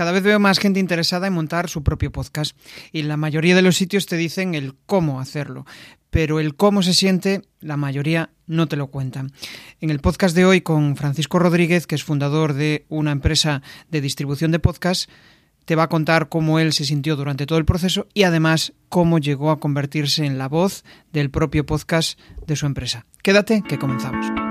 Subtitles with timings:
[0.00, 2.56] Cada vez veo más gente interesada en montar su propio podcast
[2.90, 5.66] y la mayoría de los sitios te dicen el cómo hacerlo,
[6.08, 9.30] pero el cómo se siente la mayoría no te lo cuentan.
[9.78, 13.60] En el podcast de hoy con Francisco Rodríguez, que es fundador de una empresa
[13.90, 15.10] de distribución de podcast,
[15.66, 19.18] te va a contar cómo él se sintió durante todo el proceso y además cómo
[19.18, 20.82] llegó a convertirse en la voz
[21.12, 23.04] del propio podcast de su empresa.
[23.22, 24.49] Quédate que comenzamos.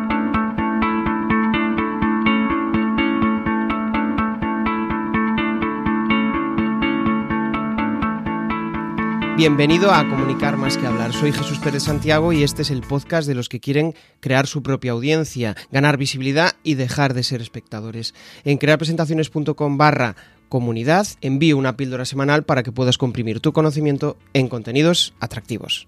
[9.39, 11.13] Bienvenido a Comunicar más que hablar.
[11.13, 14.61] Soy Jesús Pérez Santiago y este es el podcast de los que quieren crear su
[14.61, 18.13] propia audiencia, ganar visibilidad y dejar de ser espectadores.
[18.43, 20.17] En crearpresentaciones.com barra
[20.49, 25.87] comunidad envío una píldora semanal para que puedas comprimir tu conocimiento en contenidos atractivos.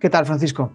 [0.00, 0.72] ¿Qué tal, Francisco?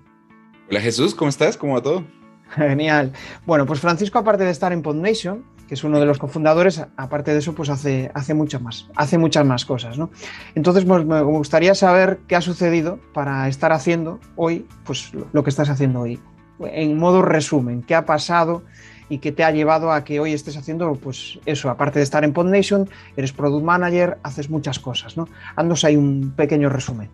[0.70, 1.58] Hola Jesús, ¿cómo estás?
[1.58, 2.06] ¿Cómo va todo?
[2.56, 3.14] Genial.
[3.48, 7.32] Bueno, pues Francisco, aparte de estar en PodNation, que es uno de los cofundadores, aparte
[7.32, 10.10] de eso, pues hace, hace muchas más, hace muchas más cosas, ¿no?
[10.56, 15.50] Entonces, pues, me gustaría saber qué ha sucedido para estar haciendo hoy, pues lo que
[15.50, 16.20] estás haciendo hoy.
[16.60, 18.64] En modo resumen, ¿qué ha pasado
[19.10, 22.24] y qué te ha llevado a que hoy estés haciendo, pues eso, aparte de estar
[22.24, 25.28] en PodNation, eres product manager, haces muchas cosas, ¿no?
[25.56, 27.10] Haznos ahí un pequeño resumen.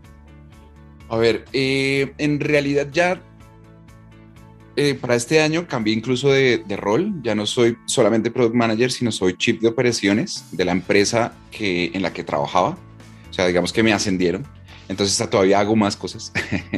[1.10, 3.22] A ver, eh, en realidad ya
[4.76, 7.14] eh, para este año cambié incluso de, rol.
[7.22, 11.92] Ya no soy solamente product manager, sino soy chief de operaciones de la empresa que,
[11.94, 12.78] en la que trabajaba.
[13.30, 14.46] O sea, digamos que me ascendieron.
[14.90, 16.32] Entonces todavía hago más cosas.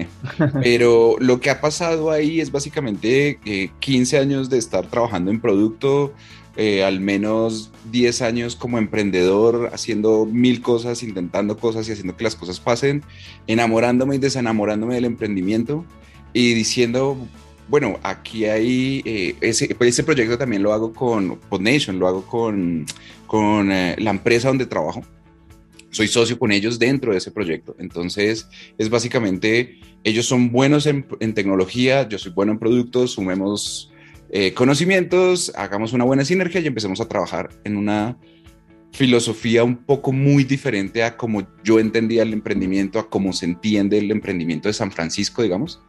[0.62, 3.40] Pero lo que ha pasado ahí es básicamente
[3.80, 6.14] 15 años de estar trabajando en producto,
[6.58, 12.24] eh, al menos 10 años como emprendedor, haciendo mil cosas, intentando cosas y haciendo que
[12.24, 13.04] las cosas pasen,
[13.48, 15.84] enamorándome y desenamorándome del emprendimiento
[16.32, 17.18] y diciendo,
[17.68, 22.86] bueno, aquí hay, eh, ese, ese, proyecto también lo hago con PodNation, lo hago con,
[23.26, 25.04] con eh, la empresa donde trabajo.
[25.90, 27.76] Soy socio con ellos dentro de ese proyecto.
[27.80, 33.92] Entonces, es básicamente, ellos son buenos en, tecnología, yo soy bueno en productos, sumemos
[34.30, 38.18] eh, conocimientos, hagamos una buena sinergia y empecemos a trabajar en una
[38.92, 43.98] filosofía un poco muy diferente a como yo entendía el emprendimiento, a cómo se entiende
[43.98, 45.82] el emprendimiento de San Francisco, digamos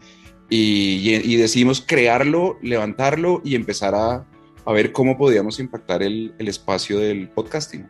[0.48, 4.24] y, decidimos crearlo, levantarlo y empezar a,
[4.64, 7.88] a ver cómo podíamos impactar el, el espacio del podcasting.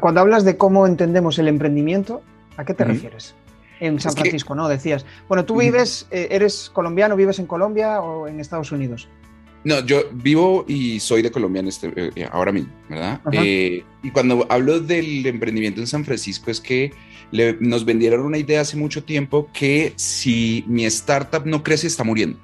[0.00, 2.22] Cuando hablas de cómo entendemos el emprendimiento,
[2.56, 3.34] ¿a qué te refieres?
[3.80, 4.66] En San Francisco, ¿no?
[4.66, 5.06] Decías.
[5.28, 9.08] Bueno, tú vives, eh, eres colombiano, vives en Colombia o en Estados Unidos.
[9.64, 13.20] No, yo vivo y soy de Colombia en este, eh, ahora mismo, ¿verdad?
[13.32, 16.92] Eh, y cuando hablo del emprendimiento en San Francisco es que
[17.60, 22.38] nos vendieron una idea hace mucho tiempo que si mi startup no crece, está muriendo.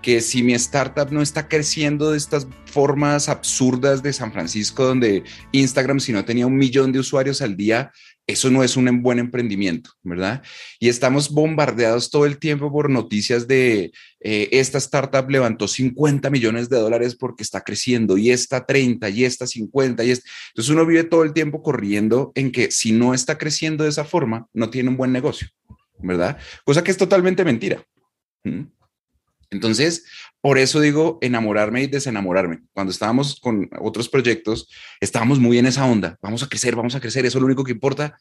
[0.00, 5.24] Que si mi startup no está creciendo de estas formas absurdas de San Francisco, donde
[5.52, 7.90] Instagram, si no tenía un millón de usuarios al día,
[8.26, 10.42] eso no es un buen emprendimiento, ¿verdad?
[10.80, 16.70] Y estamos bombardeados todo el tiempo por noticias de eh, esta startup levantó 50 millones
[16.70, 20.30] de dólares porque está creciendo y esta 30 y esta 50 y esta.
[20.48, 24.04] Entonces uno vive todo el tiempo corriendo en que si no está creciendo de esa
[24.04, 25.48] forma, no tiene un buen negocio,
[25.98, 26.38] ¿verdad?
[26.64, 27.84] Cosa que es totalmente mentira.
[29.50, 30.04] Entonces,
[30.44, 32.64] por eso digo enamorarme y desenamorarme.
[32.74, 34.68] Cuando estábamos con otros proyectos,
[35.00, 36.18] estábamos muy en esa onda.
[36.20, 38.18] Vamos a crecer, vamos a crecer, eso es lo único que importa.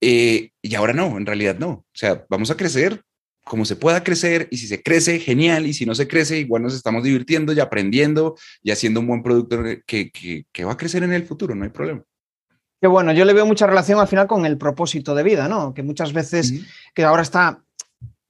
[0.00, 1.68] Eh, y ahora no, en realidad no.
[1.68, 3.02] O sea, vamos a crecer
[3.44, 5.66] como se pueda crecer y si se crece, genial.
[5.66, 9.22] Y si no se crece, igual nos estamos divirtiendo y aprendiendo y haciendo un buen
[9.22, 10.10] producto que,
[10.50, 12.02] que, va a crecer en el futuro, no hay problema.
[12.80, 15.74] Qué bueno, yo le veo mucha relación al final con el propósito de vida, ¿no?
[15.74, 16.54] Que muchas veces,
[16.94, 17.62] que ahora está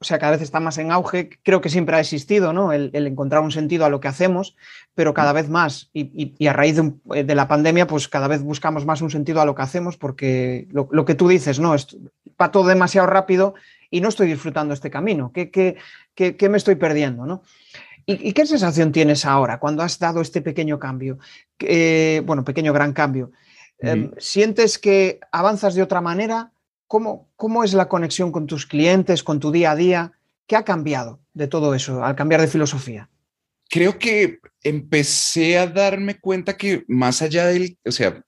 [0.04, 1.30] o sea, cada vez está más en auge.
[1.42, 2.74] Creo que siempre ha existido, ¿no?
[2.74, 4.54] El, encontrar un sentido a lo que hacemos,
[4.94, 5.88] pero cada vez más.
[5.94, 9.54] Y, a raíz de, la pandemia, pues cada vez buscamos más un sentido a lo
[9.54, 11.74] que hacemos, porque lo, que tú dices, ¿no?
[12.40, 13.54] va todo demasiado rápido
[13.90, 15.32] y no estoy disfrutando este camino.
[15.32, 17.42] ¿Qué, qué, me estoy perdiendo, no?
[18.04, 21.18] ¿Y, qué sensación tienes ahora cuando has dado este pequeño cambio?
[22.26, 23.32] bueno, pequeño gran cambio.
[23.78, 26.50] Em, ¿Sientes que avanzas de otra manera?
[26.86, 30.12] ¿Cómo, ¿Cómo es la conexión con tus clientes, con tu día a día?
[30.46, 33.10] ¿Qué ha cambiado de todo eso al cambiar de filosofía?
[33.70, 38.22] Creo que empecé a darme cuenta que más allá del, o sea,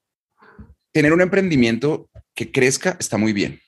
[0.92, 3.60] tener un emprendimiento que crezca está muy bien,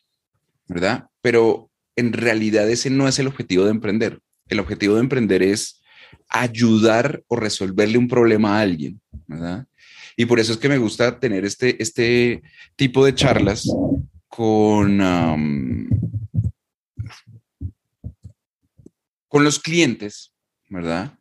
[0.66, 1.08] ¿verdad?
[1.20, 4.20] Pero en realidad ese no es el objetivo de emprender.
[4.48, 5.82] El objetivo de emprender es
[6.28, 9.66] ayudar o resolverle un problema a alguien, ¿verdad?
[10.16, 12.42] Y por eso es que me gusta tener este, este
[12.76, 13.68] tipo de charlas
[14.28, 15.88] con,
[19.28, 20.32] con los clientes,
[20.68, 21.18] ¿verdad?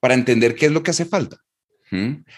[0.00, 1.38] Para entender qué es lo que hace falta.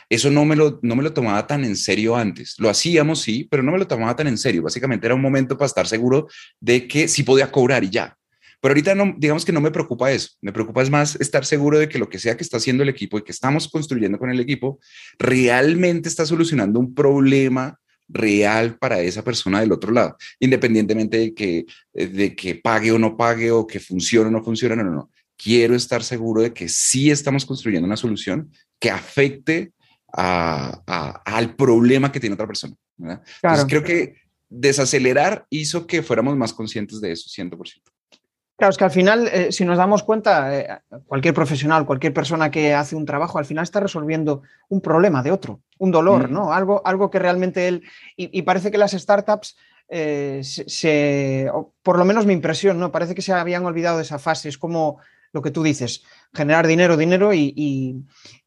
[0.09, 2.57] Eso no me, lo, no me lo tomaba tan en serio antes.
[2.59, 4.63] Lo hacíamos, sí, pero no me lo tomaba tan en serio.
[4.63, 6.27] Básicamente era un momento para estar seguro
[6.61, 8.17] de que sí podía cobrar y ya.
[8.61, 10.31] Pero ahorita no, digamos que no me preocupa eso.
[10.41, 12.89] Me preocupa es más estar seguro de que lo que sea que está haciendo el
[12.89, 14.81] equipo y que estamos construyendo con el equipo
[15.19, 17.79] realmente está solucionando un problema
[18.09, 23.17] real para esa persona del otro lado, independientemente de que, de que pague o no
[23.17, 24.77] pague o que funcione o no funcione.
[24.77, 25.11] No, no, no.
[25.37, 29.73] Quiero estar seguro de que sí estamos construyendo una solución que afecte
[30.13, 32.75] al problema que tiene otra persona.
[32.99, 34.17] Entonces creo que
[34.49, 37.83] desacelerar hizo que fuéramos más conscientes de eso, 100%.
[38.57, 40.69] Claro, es que al final, eh, si nos damos cuenta, eh,
[41.07, 45.33] cualquier profesional, cualquier persona que hace un trabajo, al final está resolviendo un problema de
[45.33, 46.33] otro, un dolor, mm.
[46.33, 46.53] ¿no?
[46.53, 47.83] Algo, algo que realmente él.
[48.17, 49.57] Y, parece que las startups
[49.89, 51.51] eh, se,
[51.83, 52.93] por lo menos mi impresión, ¿no?
[52.93, 54.49] Parece que se habían olvidado de esa fase.
[54.49, 54.99] Es como
[55.33, 58.05] lo que tú dices, generar dinero, dinero y,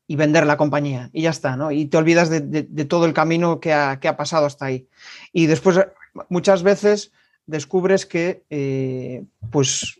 [0.07, 1.09] vender la compañía.
[1.11, 1.69] Y ya está, ¿no?
[1.71, 4.87] Y te olvidas de, todo el camino que ha, que ha pasado hasta ahí.
[5.33, 5.81] Y después,
[6.29, 7.11] muchas veces
[7.47, 9.99] descubres que, eh, pues,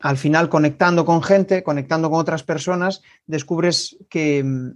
[0.00, 4.70] al final conectando con gente, conectando con otras personas, descubres que, mm,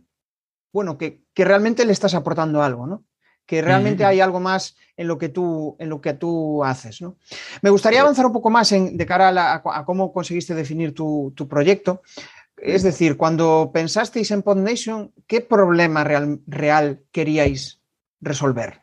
[0.72, 3.04] bueno, que, realmente le estás aportando algo, ¿no?
[3.46, 7.16] Que realmente hay algo más en lo que tú, en lo que tú haces, ¿no?
[7.62, 12.02] Me gustaría avanzar un poco más en, de cara a, cómo conseguiste definir tu, proyecto.
[12.56, 17.80] Es decir, cuando pensasteis en PodNation, ¿qué problema real, real queríais
[18.20, 18.81] resolver?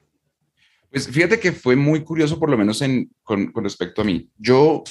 [0.91, 2.83] Pues fíjate que fue muy curioso, por lo menos
[3.23, 4.29] con, respecto a mí.
[4.37, 4.83] Yo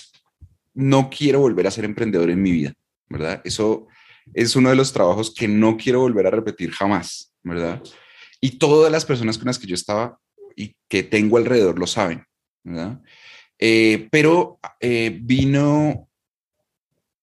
[0.75, 2.75] no quiero volver a ser emprendedor en mi vida,
[3.09, 3.41] ¿verdad?
[3.45, 3.89] Eso
[4.33, 7.83] es uno de los trabajos que no quiero volver a repetir jamás, ¿verdad?
[8.41, 10.19] Y todas las personas con las que yo estaba
[10.55, 12.25] y que tengo alrededor lo saben,
[12.63, 13.01] ¿verdad?
[13.59, 16.09] Eh, pero eh, vino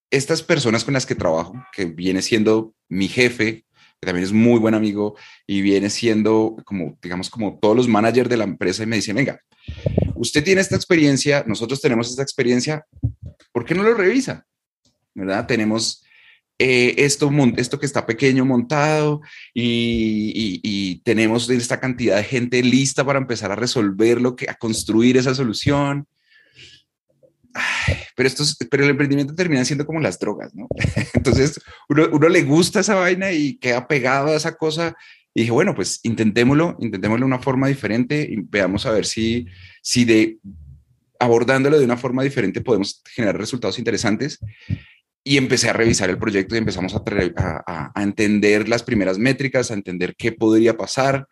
[0.10, 3.66] estas personas con las que trabajo, que viene siendo mi jefe,
[4.06, 5.16] también es muy buen amigo
[5.46, 9.16] y viene siendo como, digamos, como todos los managers de la empresa y me dicen,
[9.16, 9.40] venga,
[10.16, 12.86] usted tiene esta experiencia, nosotros tenemos esta experiencia,
[13.52, 14.46] ¿por qué no lo revisa?
[15.14, 15.48] ¿Verdad?
[15.48, 16.04] Tenemos
[16.58, 19.22] eh, esto, esto que está pequeño montado
[19.54, 25.18] y, y, tenemos esta cantidad de gente lista para empezar a resolverlo, que, a construir
[25.18, 26.08] esa solución
[28.16, 30.68] pero, esto pero el emprendimiento termina siendo como las drogas, ¿no?
[31.14, 31.60] Entonces,
[31.90, 34.96] uno, uno, le gusta esa vaina y queda pegado a esa cosa.
[35.34, 39.48] Y dije, bueno, pues intentémoslo, intentémoslo de una forma diferente y veamos a ver si,
[39.82, 40.38] si de
[41.20, 44.40] abordándolo de una forma diferente podemos generar resultados interesantes.
[45.28, 47.02] Y empecé a revisar el proyecto y empezamos a,
[47.38, 51.28] a, a entender las primeras métricas, a entender qué podría pasar.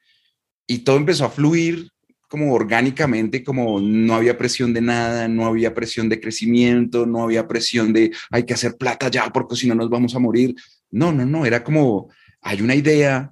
[0.66, 1.93] Y todo empezó a fluir
[2.34, 7.48] como orgánicamente, como no había presión de nada, no había presión de crecimiento, no había
[7.48, 10.56] presión de hay que hacer plata ya porque si no nos vamos a morir.
[10.90, 12.10] No, no, no, era como
[12.42, 13.32] hay una idea,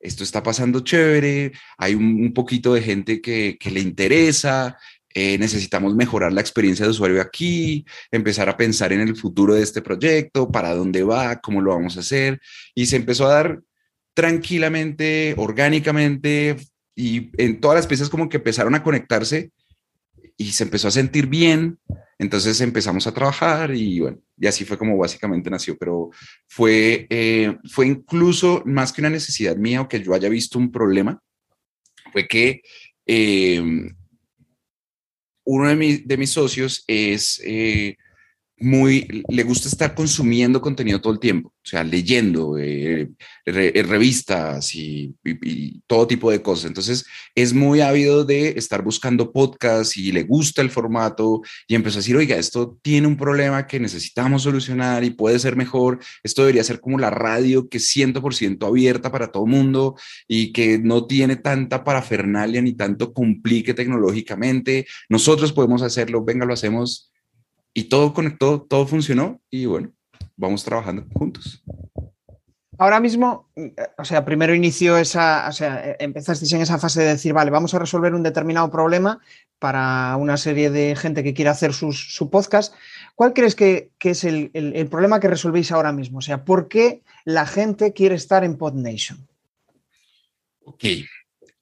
[0.00, 4.78] esto está pasando chévere, hay un, poquito de gente que, le interesa,
[5.12, 9.62] eh, necesitamos mejorar la experiencia de usuario aquí, empezar a pensar en el futuro de
[9.62, 12.40] este proyecto, para dónde va, cómo lo vamos a hacer.
[12.74, 13.60] Y se empezó a dar
[14.14, 16.56] tranquilamente, orgánicamente,
[16.98, 19.52] y en todas las piezas como que empezaron a conectarse
[20.36, 21.78] y se empezó a sentir bien.
[22.18, 26.10] Entonces empezamos a trabajar y bueno, y así fue como básicamente nació, pero
[26.48, 30.72] fue, eh, fue incluso más que una necesidad mía o que yo haya visto un
[30.72, 31.22] problema,
[32.12, 32.62] fue que
[33.06, 33.62] eh,
[35.44, 37.96] uno de, de, mis socios es eh,
[38.60, 43.08] muy, le gusta estar consumiendo contenido todo el tiempo, o sea, leyendo eh,
[43.46, 45.14] eh, revistas y,
[45.86, 46.66] todo tipo de cosas.
[46.66, 51.98] Entonces, es muy ávido de estar buscando podcasts y le gusta el formato y empezó
[51.98, 55.98] a decir, oiga, esto tiene un problema que necesitamos solucionar y puede ser mejor.
[56.22, 59.96] Esto debería ser como la radio que es 100% abierta para todo mundo
[60.26, 64.86] y que no tiene tanta parafernalia ni tanto complique tecnológicamente.
[65.08, 67.10] Nosotros podemos hacerlo, venga, lo hacemos
[67.78, 69.92] y todo conectó, todo funcionó y bueno,
[70.36, 71.62] vamos trabajando juntos.
[72.76, 73.48] Ahora mismo,
[73.96, 77.74] o sea, primero inició esa, o sea, empezasteis en esa fase de decir, vale, vamos
[77.74, 79.20] a resolver un determinado problema
[79.60, 82.74] para una serie de gente que quiere hacer su podcast.
[83.14, 84.50] ¿Cuál crees que, es el,
[84.90, 86.18] problema que resolvéis ahora mismo?
[86.18, 89.24] O sea, ¿por qué la gente quiere estar en PodNation?
[90.64, 90.84] Ok,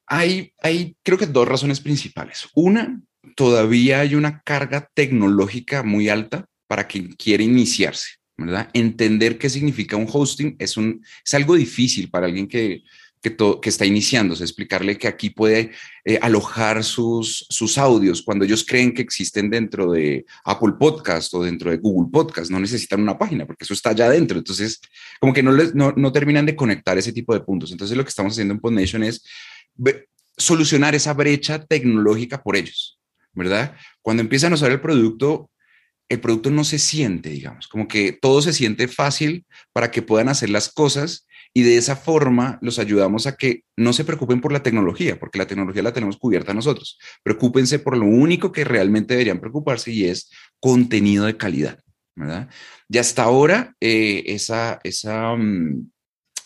[0.07, 2.49] hay, hay creo que dos razones principales.
[2.55, 3.03] Una
[3.35, 8.69] todavía hay una carga tecnológica muy alta para quien quiere iniciarse, ¿verdad?
[8.73, 10.77] Entender qué significa un hosting es,
[11.35, 12.83] algo difícil para alguien que,
[13.23, 15.73] que, que está iniciándose, explicarle que aquí puede
[16.05, 17.47] eh, alojar sus,
[17.79, 22.51] audios cuando ellos creen que existen dentro de Apple Podcast o dentro de Google Podcast,
[22.51, 24.39] no necesitan una página porque eso está allá adentro.
[24.39, 24.81] Entonces,
[25.21, 27.73] como que no, no terminan de conectar ese tipo de puntos.
[27.73, 29.23] Entonces, lo que estamos haciendo en PodNation es
[30.37, 32.96] solucionar esa brecha tecnológica por ellos,
[33.37, 33.77] ¿verdad?
[34.03, 35.51] Cuando empiezan a usar el producto,
[36.09, 40.29] el producto no se siente, digamos, como que todo se siente fácil para que puedan
[40.29, 44.53] hacer las cosas y de esa forma los ayudamos a que no se preocupen por
[44.53, 46.99] la tecnología, porque la tecnología la tenemos cubierta nosotros.
[47.23, 51.81] Preocúpense por lo único que realmente deberían preocuparse y es contenido de calidad,
[52.15, 52.49] ¿verdad?
[52.89, 55.91] Y hasta ahora eh, esa, esa, mm,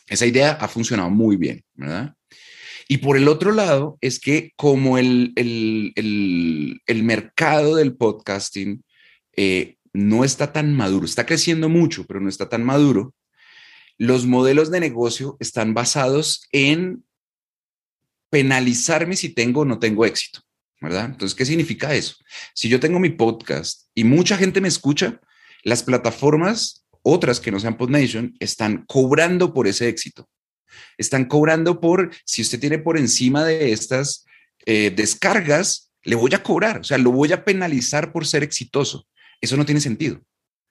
[0.09, 2.15] esa idea ha funcionado muy bien, ¿verdad?
[2.93, 5.93] Y por el otro lado, es que como el, el,
[6.85, 8.83] el, mercado del podcasting
[9.37, 13.15] eh, no está tan maduro, está creciendo mucho, pero no está tan maduro,
[13.97, 17.05] los modelos de negocio están basados en
[18.29, 20.41] penalizarme si tengo o no tengo éxito,
[20.81, 21.05] ¿verdad?
[21.05, 22.17] Entonces, ¿qué significa eso?
[22.55, 25.21] Si yo tengo mi podcast y mucha gente me escucha,
[25.63, 30.29] las plataformas, otras que no sean PodNation, están cobrando por ese éxito.
[30.99, 34.25] Están cobrando por, si usted tiene por encima de estas
[34.67, 39.07] eh, descargas, le voy a cobrar, o sea, lo voy a penalizar por ser exitoso.
[39.41, 40.21] Eso no tiene sentido,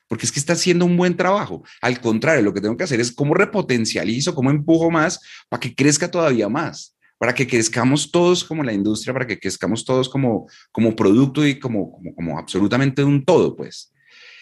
[0.08, 1.64] porque es que está haciendo un buen trabajo.
[1.82, 5.76] Al contrario, lo que tengo que hacer es cómo repotencializo, cómo empujo más para que
[5.76, 10.48] crezca todavía más, para que crezcamos todos como la industria, para que crezcamos todos como,
[10.72, 13.92] como producto y como, como, como absolutamente un todo, pues.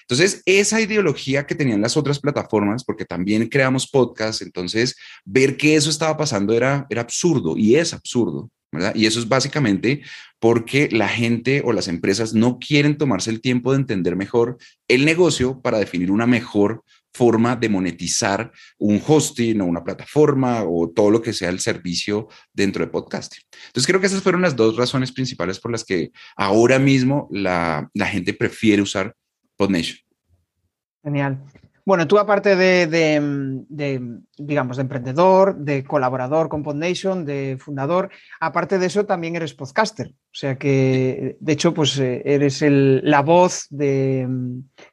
[0.10, 4.96] Entonces, esa ideología que tenían las otras plataformas, porque también creamos podcasts, entonces
[5.26, 8.50] ver que eso estaba pasando era, era absurdo y es absurdo.
[8.72, 8.96] ¿verdad?
[8.96, 10.02] Y eso es básicamente
[10.40, 15.06] porque la gente o las empresas no quieren tomarse el tiempo de entender mejor el
[15.06, 16.84] negocio para definir una mejor
[17.14, 22.28] forma de monetizar un hosting o una plataforma o todo lo que sea el servicio
[22.54, 23.42] dentro de podcasting.
[23.68, 27.90] Entonces creo que esas fueron las dos razones principales por las que ahora mismo la,
[27.94, 29.16] la gente prefiere usar
[29.58, 30.00] PodNation.
[31.04, 31.40] Genial.
[31.88, 33.64] Bueno, tú aparte de,
[34.38, 38.10] digamos, de emprendedor, de colaborador con PodNation, de fundador,
[38.42, 40.10] aparte de eso también eres podcaster.
[40.10, 44.28] O sea que, de hecho, pues eh, eres la voz de,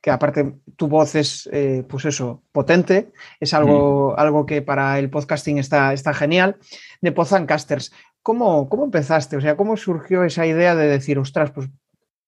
[0.01, 5.11] que aparte tu voz es, eh, pues eso, potente, es algo, algo que para el
[5.11, 6.59] podcasting está, está genial,
[7.01, 7.93] de Podcancasters.
[8.23, 9.37] ¿Cómo, ¿Cómo empezaste?
[9.37, 11.69] O sea, ¿cómo surgió esa idea de decir, ostras, pues,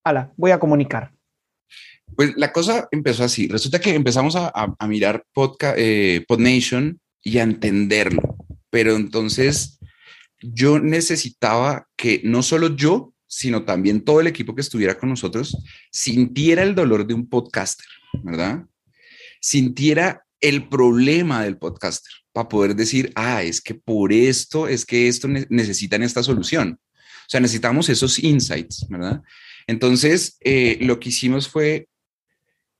[0.03, 1.16] ala, voy a comunicar?
[2.15, 3.49] Pues la cosa empezó así.
[3.49, 8.37] Resulta que empezamos a, mirar podcast, eh, PodNation y a entenderlo.
[8.71, 9.79] Pero entonces
[10.41, 15.57] yo necesitaba que no solo yo, sino también todo el equipo que estuviera con nosotros
[15.91, 17.87] sintiera el dolor de un podcaster,
[18.23, 18.65] ¿verdad?
[19.41, 25.09] Sintiera el problema del podcaster para poder decir, ah, es que por esto, es que
[25.09, 26.79] esto necesitan esta solución.
[26.83, 29.23] O sea, necesitamos esos insights, ¿verdad?
[29.67, 31.89] Entonces, eh, lo que hicimos fue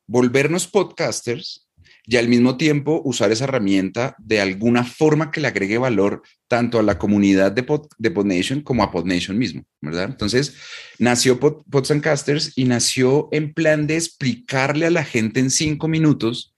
[0.07, 1.67] volvernos podcasters
[2.05, 6.79] y al mismo tiempo usar esa herramienta de alguna forma que le agregue valor tanto
[6.79, 10.05] a la comunidad de, PodNation como a PodNation mismo, ¿verdad?
[10.05, 10.55] Entonces,
[10.99, 16.55] nació Pod, Pods y nació en plan de explicarle a la gente en cinco minutos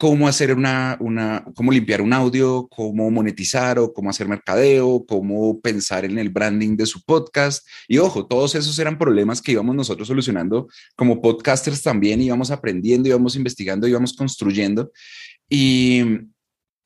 [0.00, 5.60] cómo hacer una, una, cómo limpiar un audio, cómo monetizar o cómo hacer mercadeo, cómo
[5.60, 7.68] pensar en el branding de su podcast.
[7.86, 13.10] Y ojo, todos esos eran problemas que íbamos nosotros solucionando como podcasters también, íbamos aprendiendo,
[13.10, 14.90] íbamos investigando, íbamos construyendo.
[15.50, 16.00] Y,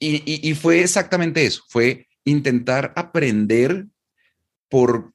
[0.01, 3.87] y, y fue exactamente eso, fue intentar aprender
[4.69, 5.13] por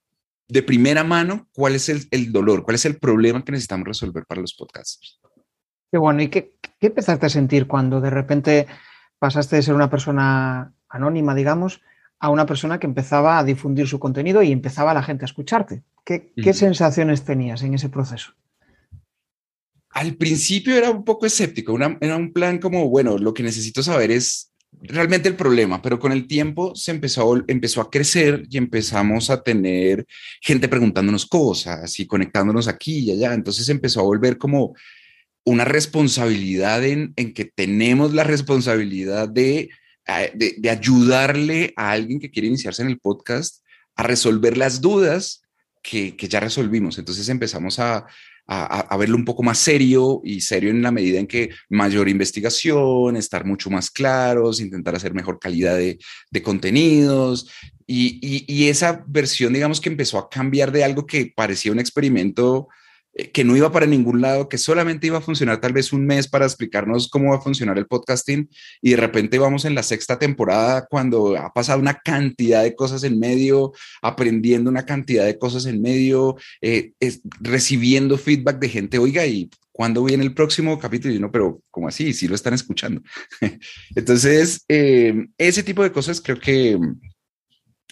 [0.47, 4.25] de primera mano cuál es el, el dolor, cuál es el problema que necesitamos resolver
[4.25, 5.19] para los podcasters.
[5.91, 8.67] Qué bueno, ¿y qué, empezaste a sentir cuando de repente
[9.17, 11.81] pasaste de ser una persona anónima, digamos,
[12.19, 15.83] a una persona que empezaba a difundir su contenido y empezaba la gente a escucharte?
[16.03, 18.33] ¿Qué, sensaciones tenías en ese proceso?
[19.91, 24.11] Al principio era un poco escéptico, era un plan como, bueno, lo que necesito saber
[24.11, 29.29] es realmente el problema, pero con el tiempo se empezó, empezó a crecer y empezamos
[29.29, 30.05] a tener
[30.41, 34.73] gente preguntándonos cosas y conectándonos aquí y allá, entonces empezó a volver como
[35.45, 39.69] una responsabilidad en, que tenemos la responsabilidad de,
[40.35, 43.63] de, ayudarle a alguien que quiere iniciarse en el podcast
[43.95, 45.41] a resolver las dudas
[45.81, 46.97] que, ya resolvimos.
[46.97, 48.05] Entonces empezamos a,
[48.97, 53.45] verlo un poco más serio y serio en la medida en que mayor investigación, estar
[53.45, 55.99] mucho más claros, intentar hacer mejor calidad de,
[56.43, 57.49] contenidos.
[57.85, 62.67] Y, y, esa versión, digamos que empezó a cambiar de algo que parecía un experimento
[63.27, 66.27] que no iba para ningún lado, que solamente iba a funcionar tal vez un mes
[66.27, 68.49] para explicarnos cómo va a funcionar el podcasting
[68.81, 73.03] y de repente vamos en la sexta temporada cuando ha pasado una cantidad de cosas
[73.03, 76.93] en medio, aprendiendo una cantidad de cosas en medio, eh,
[77.39, 81.13] recibiendo feedback de gente, oiga, y cuando viene el próximo capítulo?
[81.13, 82.13] Y no, pero ¿cómo así?
[82.13, 83.01] Si lo están escuchando.
[83.95, 86.77] Entonces, eh, ese tipo de cosas creo que,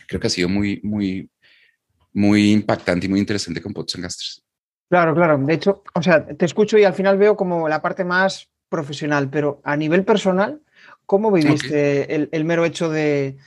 [0.06, 1.30] creo que ha sido muy, muy,
[2.12, 4.44] muy impactante y muy interesante con Podcasters.
[4.90, 5.38] Claro, claro.
[5.38, 9.30] De hecho, o sea, te escucho y al final veo como la parte más profesional,
[9.30, 10.62] pero a nivel personal,
[11.06, 13.38] ¿cómo viviste el, mero hecho de,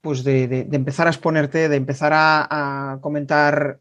[0.00, 3.78] pues de, empezar a exponerte, de empezar a, comentar,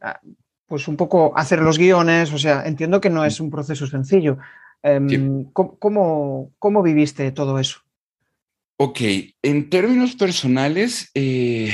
[0.67, 2.31] pues un poco hacer los guiones?
[2.33, 4.37] O sea, entiendo que no es un proceso sencillo.
[4.83, 7.81] Em, ¿cómo, cómo, viviste todo eso?
[8.77, 8.99] Ok,
[9.43, 11.71] en términos personales, eh,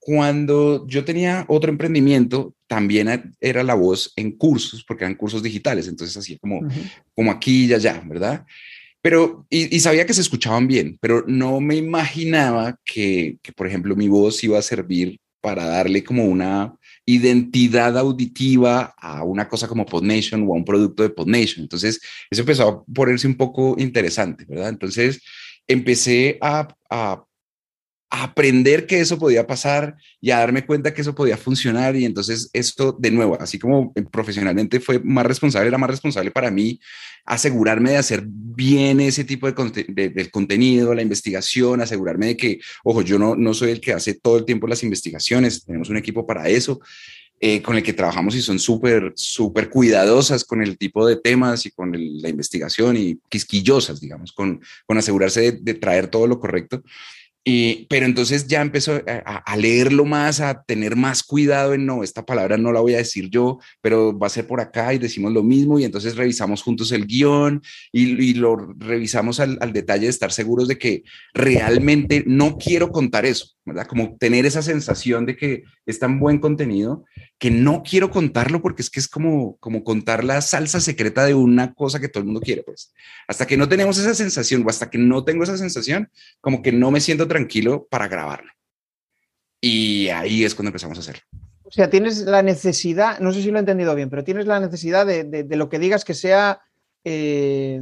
[0.00, 5.88] cuando yo tenía otro emprendimiento, también era la voz en cursos, porque eran cursos digitales,
[5.88, 6.60] entonces así como,
[7.14, 8.46] como aquí y allá, ¿verdad?
[9.00, 13.96] Pero, y, sabía que se escuchaban bien, pero no me imaginaba que, que, por ejemplo,
[13.96, 16.74] mi voz iba a servir para darle como una
[17.06, 21.62] identidad auditiva a una cosa como PodNation o a un producto de PodNation.
[21.62, 24.68] Entonces, eso empezó a ponerse un poco interesante, ¿verdad?
[24.68, 25.22] Entonces,
[25.66, 27.24] empecé a, a
[28.10, 32.48] aprender que eso podía pasar y a darme cuenta que eso podía funcionar y entonces
[32.52, 36.80] esto de nuevo, así como profesionalmente fue más responsable, era más responsable para mí
[37.26, 43.02] asegurarme de hacer bien ese tipo de, del contenido, la investigación, asegurarme de que, ojo,
[43.02, 46.26] yo no, no soy el que hace todo el tiempo las investigaciones, tenemos un equipo
[46.26, 46.80] para eso.
[47.40, 51.66] Eh, con el que trabajamos y son súper, súper cuidadosas con el tipo de temas
[51.66, 56.82] y con la investigación y quisquillosas, digamos, con, con asegurarse de traer todo lo correcto
[57.88, 62.58] pero entonces ya empezó a, leerlo más, a tener más cuidado en no, esta palabra
[62.58, 65.42] no la voy a decir yo, pero va a ser por acá y decimos lo
[65.42, 70.30] mismo y entonces revisamos juntos el guion y, lo revisamos al, al, detalle de estar
[70.30, 71.02] seguros de que
[71.32, 73.54] realmente no quiero contar eso.
[73.88, 77.04] Como tener esa sensación de que es tan buen contenido
[77.38, 81.34] que no quiero contarlo porque es que es como, como contar la salsa secreta de
[81.34, 82.92] una cosa que todo el mundo quiere, pues.
[83.28, 86.72] Hasta que no tenemos esa sensación o hasta que no tengo esa sensación, como que
[86.72, 88.50] no me siento tranquilo para grabarlo.
[89.60, 91.22] Y ahí es cuando empezamos a hacerlo.
[91.62, 94.58] O sea, tienes la necesidad, no sé si lo he entendido bien, pero tienes la
[94.58, 96.62] necesidad de, de, lo que digas que sea
[97.04, 97.80] eh,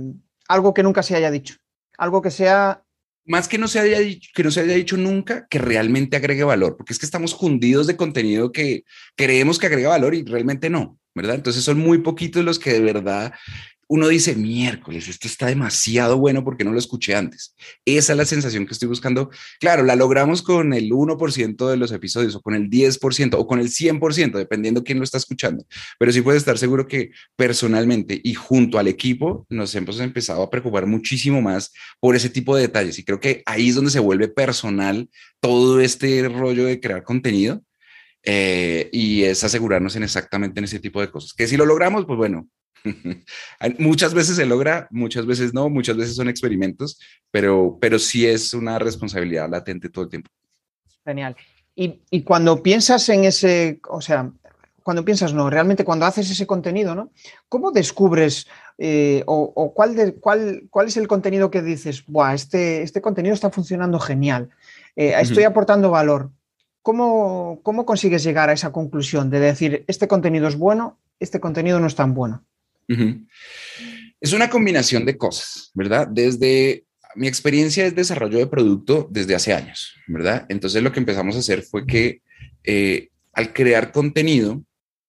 [0.49, 1.55] algo que nunca se haya dicho,
[1.97, 2.83] algo que sea
[3.27, 6.45] más que no se haya dicho, que no se haya dicho nunca que realmente agregue
[6.45, 8.85] valor, porque es que estamos hundidos de contenido que
[9.17, 11.35] creemos que agrega valor y realmente no, ¿verdad?
[11.35, 13.35] Entonces son muy poquitos los que de verdad
[13.89, 17.55] uno dice, miércoles, esto está demasiado bueno porque no lo escuché antes.
[17.85, 19.31] Esa es la sensación que estoy buscando.
[19.61, 23.61] Claro, la logramos con el 1% de los episodios o con el 10% o con
[23.61, 25.65] el 100%, dependiendo quién lo está escuchando.
[25.99, 30.51] Pero sí puedes estar seguro que personalmente y junto al equipo nos hemos empezado a
[30.51, 32.99] preocupar muchísimo más por ese tipo de detalles.
[32.99, 35.09] Y creo que ahí es donde se vuelve personal
[35.41, 37.63] todo este rollo de crear contenido.
[38.29, 41.33] Eh, y es asegurarnos en exactamente en ese tipo de cosas.
[41.33, 42.49] Que si lo logramos, pues bueno,
[43.79, 46.99] muchas veces se logra, muchas veces no, muchas veces son experimentos,
[47.31, 50.31] pero, pero sí es una responsabilidad latente todo el tiempo.
[51.05, 51.37] Genial.
[51.75, 54.33] Y, y cuando piensas en ese, o sea,
[54.87, 57.11] cuando piensas, no, realmente cuando haces ese contenido, ¿no?
[57.49, 58.47] ¿Cómo descubres
[58.79, 63.35] eh, o, cuál, de, cuál, cuál es el contenido que dices, Buah, este, este contenido
[63.35, 64.51] está funcionando genial,
[64.95, 66.31] eh, estoy aportando valor?
[66.83, 71.81] ¿Cómo, ¿Cómo consigues llegar a esa conclusión de decir, este contenido es bueno, este contenido
[71.81, 72.45] no es tan bueno?
[74.21, 76.09] Es una combinación de cosas, ¿verdad?
[76.11, 80.47] Desde mi experiencia es desarrollo de producto desde hace años, ¿verdad?
[80.49, 82.21] Entonces lo que empezamos a hacer fue que
[82.65, 84.63] eh, al crear contenido,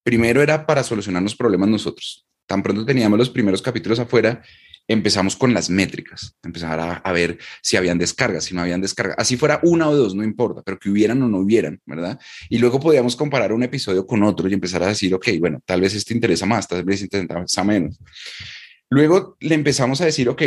[0.04, 2.26] primero era para solucionar los problemas nosotros.
[2.46, 4.42] Tan pronto teníamos los primeros capítulos afuera,
[4.88, 9.36] empezamos con las métricas, empezar a, ver si habían descargas, si no habían descargas, así
[9.36, 12.20] fuera una o dos, no importa, pero que hubieran o no hubieran, ¿verdad?
[12.50, 15.82] Y luego podíamos comparar un episodio con otro y empezar a decir, ok, bueno, tal
[15.82, 18.00] vez este interesa más, tal vez este interesa menos.
[18.90, 20.44] Luego le empezamos a decir, ok,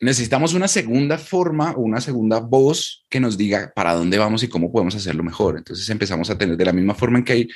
[0.00, 4.48] necesitamos una segunda forma o una segunda voz que nos diga para dónde vamos y
[4.48, 5.56] cómo podemos hacerlo mejor.
[5.56, 7.48] Entonces empezamos a tener de la misma forma en que hay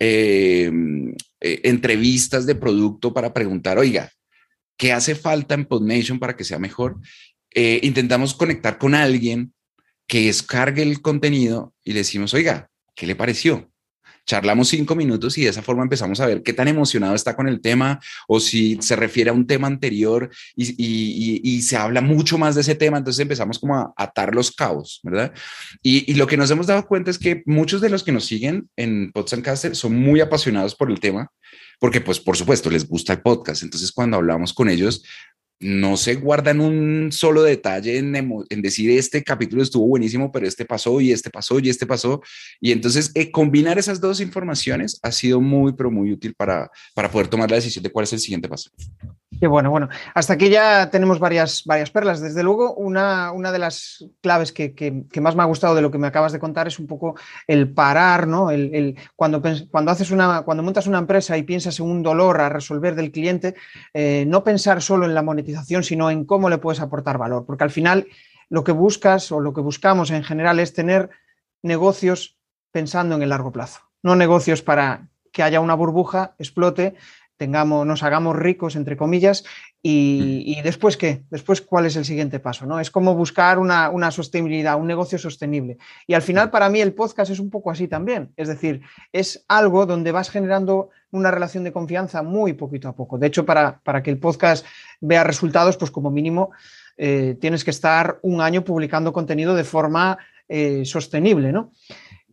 [0.00, 0.72] eh,
[1.40, 4.10] eh, entrevistas de producto para preguntar, oiga,
[4.80, 6.96] qué hace falta en PodNation para que sea mejor,
[7.54, 9.52] eh, intentamos conectar con alguien
[10.06, 13.70] que descargue el contenido y le decimos, oiga, ¿qué le pareció?
[14.26, 17.48] charlamos cinco minutos y de esa forma empezamos a ver qué tan emocionado está con
[17.48, 22.54] el tema o si se refiere a un tema anterior y, se habla mucho más
[22.54, 25.32] de ese tema, entonces empezamos como a atar los cabos, ¿verdad?
[25.82, 28.68] Y, lo que nos hemos dado cuenta es que muchos de los que nos siguen
[28.76, 31.28] en Podcaster son muy apasionados por el tema,
[31.80, 35.02] porque pues por supuesto les gusta el podcast, entonces cuando hablamos con ellos
[35.60, 41.00] no se guardan un solo detalle en, decir este capítulo estuvo buenísimo, pero este pasó
[41.02, 42.22] y este pasó y este pasó.
[42.60, 47.10] Y entonces eh, combinar esas dos informaciones ha sido muy, pero muy útil para, para
[47.10, 48.70] poder tomar la decisión de cuál es el siguiente paso.
[49.40, 49.88] Qué bueno, bueno.
[50.14, 52.20] Hasta aquí ya tenemos varias, varias perlas.
[52.20, 55.96] Desde luego, una, una de las claves que, más me ha gustado de lo que
[55.96, 57.14] me acabas de contar es un poco
[57.46, 58.50] el parar, ¿no?
[58.50, 62.50] El, cuando, cuando, haces una, cuando montas una empresa y piensas en un dolor a
[62.50, 63.54] resolver del cliente,
[63.94, 67.46] eh, no pensar solo en la monetización, sino en cómo le puedes aportar valor.
[67.46, 68.08] Porque al final
[68.50, 71.08] lo que buscas o lo que buscamos en general es tener
[71.62, 72.36] negocios
[72.72, 76.96] pensando en el largo plazo, no negocios para que haya una burbuja, explote
[77.40, 79.44] tengamos, nos hagamos ricos, entre comillas,
[79.82, 80.62] y, mm.
[80.62, 82.78] después qué, después cuál es el siguiente paso, ¿no?
[82.80, 85.78] Es como buscar una, sostenibilidad, un negocio sostenible.
[86.06, 86.50] Y al final mm.
[86.50, 90.28] para mí el podcast es un poco así también, es decir, es algo donde vas
[90.28, 93.16] generando una relación de confianza muy poquito a poco.
[93.16, 94.66] De hecho, para, para que el podcast
[95.00, 96.50] vea resultados, pues como mínimo
[96.98, 101.72] eh, tienes que estar un año publicando contenido de forma eh, sostenible, ¿no?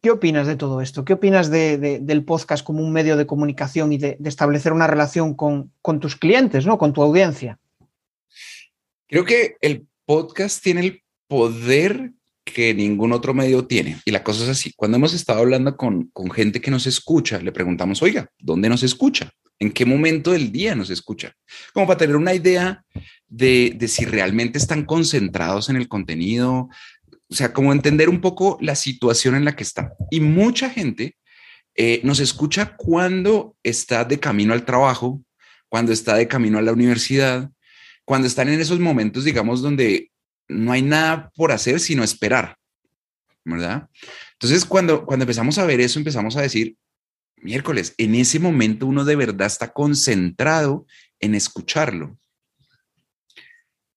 [0.02, 1.06] ¿Qué opinas de todo esto?
[1.06, 5.72] ¿Qué opinas del podcast como un medio de comunicación y de, establecer una relación con,
[6.00, 6.78] tus clientes, ¿no?
[6.78, 7.60] con tu audiencia?
[9.08, 12.12] Creo que el podcast tiene el poder
[12.54, 14.00] que ningún otro medio tiene.
[14.06, 14.74] Y la cosa es así.
[14.76, 19.32] Cuando hemos estado hablando con, gente que nos escucha, le preguntamos, oiga, ¿dónde nos escucha?
[19.60, 21.34] ¿En qué momento del día nos escucha?
[21.74, 22.86] Como para tener una idea
[23.28, 26.70] de, si realmente están concentrados en el contenido,
[27.30, 29.94] o sea, como entender un poco la situación en la que está.
[30.10, 31.18] Y mucha gente
[31.76, 35.22] eh, nos escucha cuando está de camino al trabajo,
[35.70, 37.50] cuando está de camino a la universidad,
[38.06, 40.12] cuando están en esos momentos, digamos, donde
[40.48, 42.56] no hay nada por hacer sino esperar,
[43.44, 43.90] ¿verdad?
[44.34, 46.78] Entonces, cuando, cuando empezamos a ver eso, empezamos a decir,
[47.36, 50.86] miércoles, en ese momento uno de verdad está concentrado
[51.20, 52.18] en escucharlo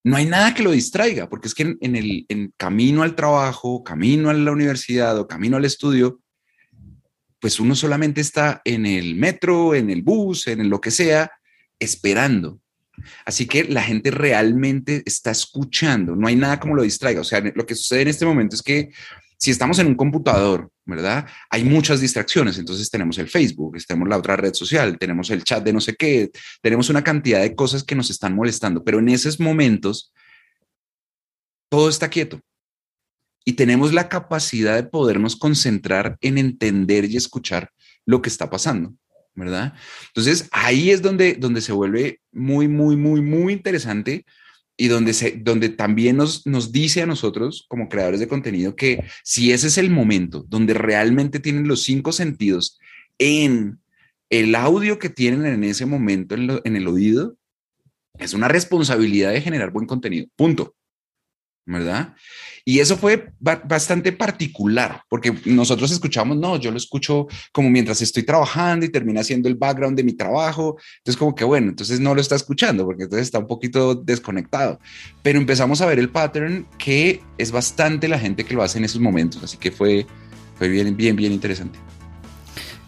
[0.02, 4.30] no hay nada que lo distraiga, porque es que en, el camino al trabajo, camino
[4.30, 6.20] a la universidad o camino al estudio,
[7.38, 11.30] pues uno solamente está en el metro, en el bus, en lo que sea,
[11.78, 12.60] esperando.
[13.24, 17.20] Así que la gente realmente está escuchando, no hay nada como lo distraiga.
[17.20, 18.90] O sea, lo que sucede en este momento es que
[19.40, 21.26] si estamos en un computador, ¿verdad?
[21.48, 22.58] Hay muchas distracciones.
[22.58, 25.96] Entonces tenemos el Facebook, tenemos la otra red social, tenemos el chat de no sé
[25.96, 30.12] qué, tenemos una cantidad de cosas que nos están molestando, pero en esos momentos
[31.70, 32.38] todo está quieto
[33.42, 37.70] y tenemos la capacidad de podernos concentrar en entender y escuchar
[38.04, 38.94] lo que está pasando.
[39.34, 39.72] ¿verdad?
[40.08, 44.26] Entonces ahí es donde, donde se vuelve muy, muy, muy, muy interesante
[44.80, 49.04] y donde, se, donde también nos, nos dice a nosotros como creadores de contenido que
[49.22, 52.78] si ese es el momento donde realmente tienen los cinco sentidos
[53.18, 53.78] en
[54.30, 57.36] el audio que tienen en ese momento en, en el oído,
[58.18, 60.28] es una responsabilidad de generar buen contenido.
[60.34, 60.74] Punto.
[61.70, 62.14] ¿Verdad?
[62.64, 68.22] Y eso fue bastante particular, porque nosotros escuchamos, no, yo lo escucho como mientras estoy
[68.22, 72.14] trabajando y termina siendo el background de mi trabajo, entonces como que bueno, entonces no
[72.14, 74.78] lo está escuchando porque entonces está un poquito desconectado,
[75.22, 78.84] pero empezamos a ver el pattern que es bastante la gente que lo hace en
[78.84, 80.06] esos momentos, así que fue,
[80.56, 81.78] fue bien, bien, bien interesante.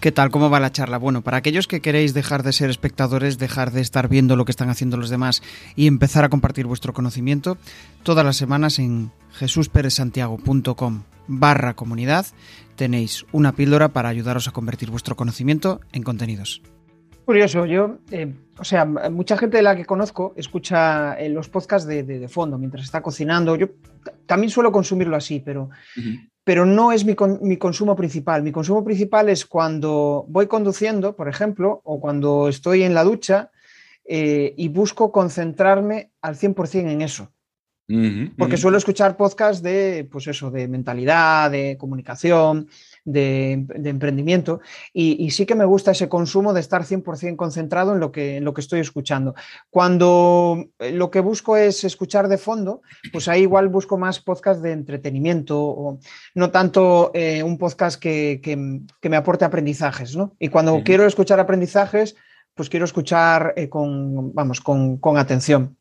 [0.03, 0.33] ¿Qué tal?
[0.33, 0.99] ¿Cómo va la charla?
[0.99, 4.51] Bueno, para aquellos que queréis dejar de ser espectadores, dejar de estar viendo lo que
[4.51, 5.45] están haciendo los demás
[5.77, 7.57] y empezar a compartir vuestro conocimiento,
[8.03, 12.27] todas las semanas en jesusperezsantiago.com barra comunidad
[12.75, 16.63] tenéis una píldora para ayudaros a convertir vuestro conocimiento en contenidos.
[17.25, 21.87] Curioso, yo, eh, o sea, mucha gente de la que conozco escucha eh, los podcasts
[21.87, 23.55] de, fondo mientras está cocinando.
[23.55, 23.69] Yo
[24.27, 25.71] también suelo consumirlo así, pero
[26.45, 28.43] pero no es mi, consumo principal.
[28.43, 33.51] Mi consumo principal es cuando voy conduciendo, por ejemplo, o cuando estoy en la ducha
[34.05, 37.33] eh, y busco concentrarme al 100% en eso.
[38.39, 42.69] Porque suelo escuchar podcasts de, pues eso, de mentalidad, de comunicación,
[43.05, 44.61] de, emprendimiento.
[44.93, 48.45] Y, sí que me gusta ese consumo de estar 100% concentrado en lo, que, en
[48.45, 49.35] lo que estoy escuchando.
[49.71, 54.63] Cuando eh, lo que busco es escuchar de fondo, pues ahí igual busco más podcasts
[54.63, 55.99] de entretenimiento, o
[56.35, 58.41] no tanto eh, un podcast que,
[59.03, 60.17] me aporte aprendizajes.
[60.17, 60.35] ¿no?
[60.39, 62.17] Y cuando quiero escuchar aprendizajes,
[62.55, 65.77] pues quiero escuchar eh, con, vamos, con, con atención.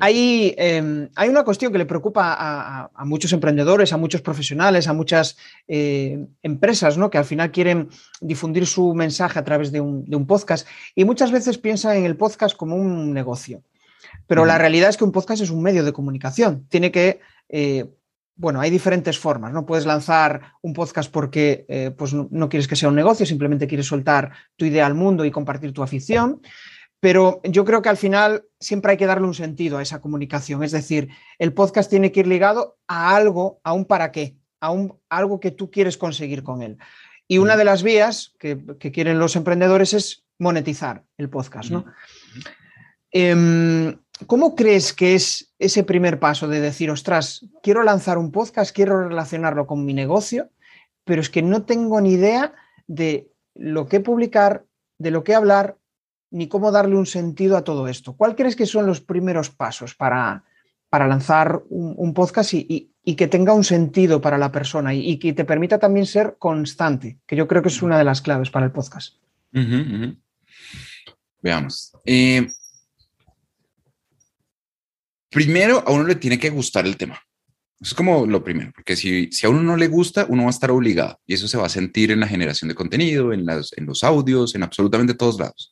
[0.00, 4.92] Hay, em, hay, una cuestión que le preocupa a, muchos emprendedores, a muchos profesionales, a
[4.92, 5.36] muchas
[5.68, 7.10] eh, empresas, ¿no?
[7.10, 7.88] que al final quieren
[8.20, 12.56] difundir su mensaje a través de un, podcast y muchas veces piensan en el podcast
[12.56, 13.62] como un negocio.
[14.26, 16.66] Pero la realidad es que un podcast es un medio de comunicación.
[16.68, 17.86] Tiene que eh,
[18.36, 19.64] bueno, hay diferentes formas, ¿no?
[19.64, 23.86] Puedes lanzar un podcast porque eh, pues no, quieres que sea un negocio, simplemente quieres
[23.86, 26.42] soltar tu idea al mundo y compartir tu afición,
[27.00, 30.62] pero yo creo que al final siempre hay que darle un sentido a esa comunicación,
[30.62, 34.70] es decir, el podcast tiene que ir ligado a algo, a un para qué, a,
[34.70, 36.78] un, algo que tú quieres conseguir con él.
[37.28, 38.58] Y una de las vías que,
[38.92, 41.84] quieren los emprendedores es monetizar el podcast, ¿no?
[44.26, 49.06] ¿Cómo crees que es ese primer paso de decir, ostras, quiero lanzar un podcast, quiero
[49.08, 50.48] relacionarlo con mi negocio,
[51.04, 52.54] pero es que no tengo ni idea
[52.86, 54.64] de lo que publicar,
[54.98, 55.76] de lo que hablar,
[56.30, 58.14] ni cómo darle un sentido a todo esto?
[58.14, 60.44] ¿Cuál crees que son los primeros pasos para,
[60.88, 65.44] para lanzar un, podcast y, que tenga un sentido para la persona y, que te
[65.44, 68.72] permita también ser constante, que yo creo que es una de las claves para el
[68.72, 69.16] podcast?
[71.42, 71.92] Veamos.
[72.04, 72.46] Eh,
[75.30, 77.20] primero a uno le tiene que gustar el tema.
[77.78, 80.50] Es como lo primero, porque si, si a uno no le gusta, uno va a
[80.50, 83.72] estar obligado y eso se va a sentir en la generación de contenido, en, las,
[83.76, 85.70] en los audios, en absolutamente todos lados.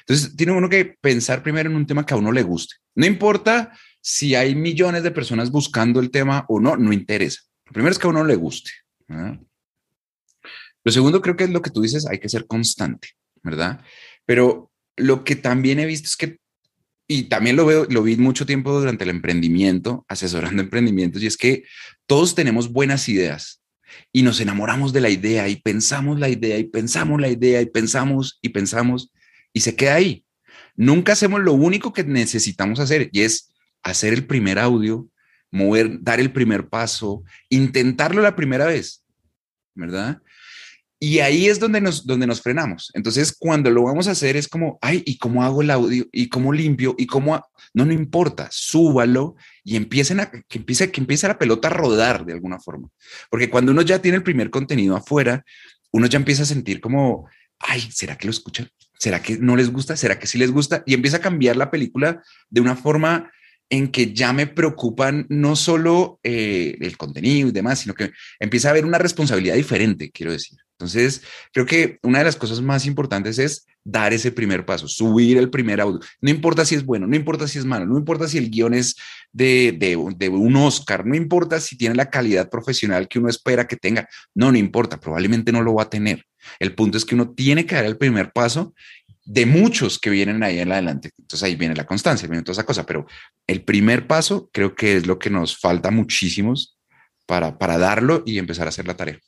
[0.00, 2.74] Entonces, tiene uno que pensar primero en un tema que a uno le guste.
[2.96, 7.40] No importa si hay millones de personas buscando el tema o no, no interesa.
[7.66, 8.70] Lo primero es que a uno le guste.
[9.08, 13.10] Lo segundo creo que es lo que tú dices, hay que ser constante,
[13.42, 13.80] ¿verdad?
[14.26, 16.38] Pero lo que también he visto es que
[17.14, 21.36] y también lo veo, lo vi mucho tiempo durante el emprendimiento, asesorando emprendimientos, y es
[21.36, 21.62] que
[22.06, 23.62] todos tenemos buenas ideas
[24.12, 27.66] y nos enamoramos de la idea y pensamos la idea y pensamos la idea y
[27.66, 29.12] pensamos y pensamos
[29.52, 30.24] y se queda ahí.
[30.74, 35.08] Nunca hacemos lo único que necesitamos hacer y es hacer el primer audio,
[35.52, 39.04] mover, dar el primer paso, intentarlo la primera vez,
[39.76, 40.20] ¿verdad?
[41.06, 42.90] Y ahí es donde nos, donde nos frenamos.
[42.94, 46.06] Entonces, cuando lo vamos a hacer es como, ay, ¿y cómo hago el audio?
[46.10, 46.94] ¿Y cómo limpio?
[46.96, 47.46] ¿Y cómo?
[47.74, 52.24] No, no importa, súbalo y empiecen a, que empiece, que empiece la pelota a rodar
[52.24, 52.88] de alguna forma.
[53.28, 55.44] Porque cuando uno ya tiene el primer contenido afuera,
[55.92, 58.70] uno ya empieza a sentir como, ay, ¿será que lo escuchan?
[58.98, 59.98] ¿Será que no les gusta?
[59.98, 60.84] ¿Será que sí les gusta?
[60.86, 63.30] Y empieza a cambiar la película de una forma
[63.68, 68.68] en que ya me preocupan no solo eh, el contenido y demás, sino que empieza
[68.68, 70.63] a haber una responsabilidad diferente, quiero decir.
[70.78, 75.36] Entonces, creo que una de las cosas más importantes es dar ese primer paso, subir
[75.36, 76.00] el primer audio.
[76.20, 78.74] No importa si es bueno, no importa si es malo, no importa si el guion
[78.74, 78.96] es
[79.30, 79.96] de, de,
[80.28, 84.08] un Oscar, no importa si tiene la calidad profesional que uno espera que tenga.
[84.34, 86.24] No, no importa, probablemente no lo va a tener.
[86.58, 88.74] El punto es que uno tiene que dar el primer paso
[89.24, 91.10] de muchos que vienen ahí en adelante.
[91.18, 93.06] Entonces ahí viene la constancia, viene toda esa cosa, pero
[93.46, 96.78] el primer paso creo que es lo que nos falta muchísimos
[97.26, 99.18] para, para darlo y empezar a hacer la tarea.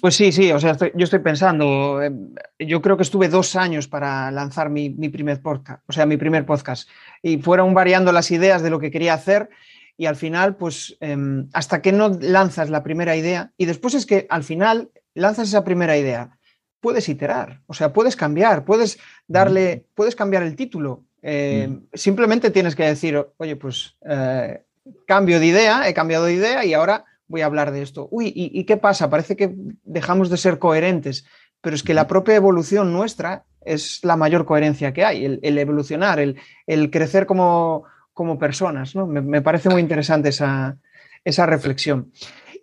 [0.00, 3.88] Pues sí, sí, o sea, yo estoy pensando, em, yo creo que estuve dos años
[3.88, 6.88] para lanzar mi, primer podcast, o sea, mi primer podcast,
[7.22, 9.50] y fueron variando las ideas de lo que quería hacer
[9.96, 14.06] y al final, pues, em, hasta que no lanzas la primera idea, y después es
[14.06, 16.38] que al final lanzas esa primera idea,
[16.80, 22.76] puedes iterar, o sea, puedes cambiar, puedes darle, puedes cambiar el título, em, simplemente tienes
[22.76, 24.62] que decir, oye, pues, eh,
[25.06, 28.08] cambio de idea, he cambiado de idea y ahora voy a hablar de esto.
[28.10, 29.10] Uy, ¿y, qué pasa?
[29.10, 31.24] Parece que dejamos de ser coherentes,
[31.60, 36.18] pero es que la propia evolución nuestra es la mayor coherencia que hay, el, evolucionar,
[36.18, 38.94] el, crecer como, como personas.
[38.96, 39.06] ¿no?
[39.06, 40.78] Me, parece muy interesante esa,
[41.24, 42.12] esa, reflexión.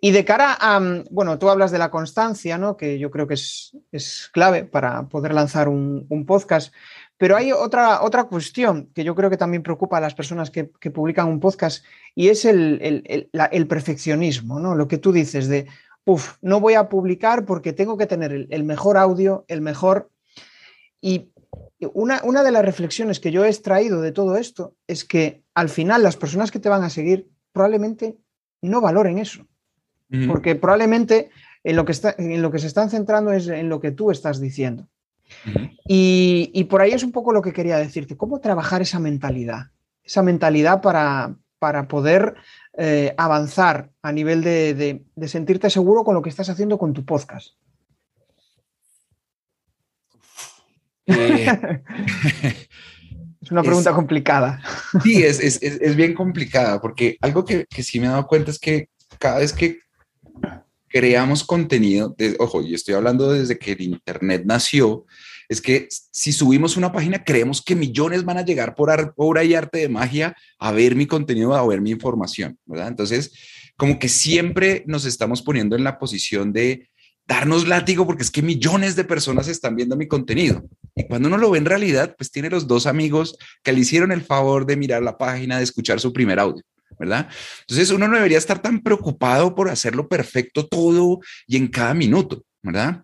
[0.00, 2.76] Y de cara a, bueno, tú hablas de la constancia, ¿no?
[2.76, 6.74] que yo creo que es, es clave para poder lanzar un, un podcast.
[7.18, 10.64] Pero hay otra, otra cuestión que yo creo que también preocupa a las personas que,
[10.64, 14.74] publican un podcast y es el, perfeccionismo, ¿no?
[14.74, 15.66] Lo que tú dices de,
[16.04, 20.10] uff, no voy a publicar porque tengo que tener el, mejor audio, el mejor...
[21.00, 21.32] Y
[21.92, 25.68] una, una, de las reflexiones que yo he extraído de todo esto es que al
[25.68, 28.18] final las personas que te van a seguir probablemente
[28.60, 29.46] no valoren eso.
[30.28, 31.30] Porque probablemente
[31.64, 34.12] en lo, que está, en lo que se están centrando es en lo que tú
[34.12, 34.88] estás diciendo
[35.86, 39.70] y, por ahí es un poco lo que quería decirte, cómo trabajar esa mentalidad,
[40.02, 42.34] esa mentalidad para, para poder
[42.76, 47.54] eh, avanzar a nivel de, sentirte seguro con lo que estás haciendo con tu podcast.
[51.06, 51.46] Eh,
[53.40, 54.60] es una pregunta complicada.
[55.02, 58.88] Sí, es, bien complicada, porque algo que, que sí me he dado cuenta es que
[59.18, 59.78] cada vez que
[60.96, 65.04] creamos contenido, ojo, y estoy hablando desde que el Internet nació,
[65.46, 69.52] es que si subimos una página, creemos que millones van a llegar por obra y
[69.52, 72.88] arte de magia a ver mi contenido, a ver mi información, ¿verdad?
[72.88, 73.30] Entonces,
[73.76, 76.88] como que siempre nos estamos poniendo en la posición de
[77.28, 80.66] darnos látigo porque es que millones de personas están viendo mi contenido.
[80.94, 84.12] Y cuando uno lo ve en realidad, pues tiene los dos amigos que le hicieron
[84.12, 86.64] el favor de mirar la página, de escuchar su primer audio.
[86.98, 87.28] ¿Verdad?
[87.60, 92.44] Entonces uno no debería estar tan preocupado por hacerlo perfecto todo y en cada minuto.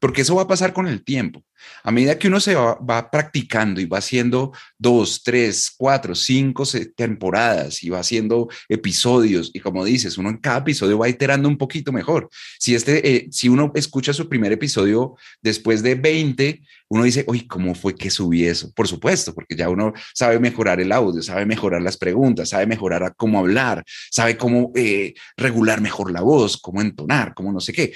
[0.01, 1.45] Porque eso va a pasar con el tiempo.
[1.85, 6.65] A medida que uno se va, practicando y va haciendo dos, tres, cuatro, cinco
[6.97, 11.59] temporadas y va haciendo episodios y como dices, uno en cada episodio va iterando un
[11.59, 12.29] poquito mejor.
[12.59, 17.47] Si, este, eh, si uno escucha su primer episodio después de 20, uno dice, uy,
[17.47, 18.73] ¿cómo fue que subí eso?
[18.75, 23.15] Por supuesto, porque ya uno sabe mejorar el audio, sabe mejorar las preguntas, sabe mejorar
[23.17, 27.93] cómo hablar, sabe cómo eh, regular mejor la voz, cómo entonar, cómo no sé qué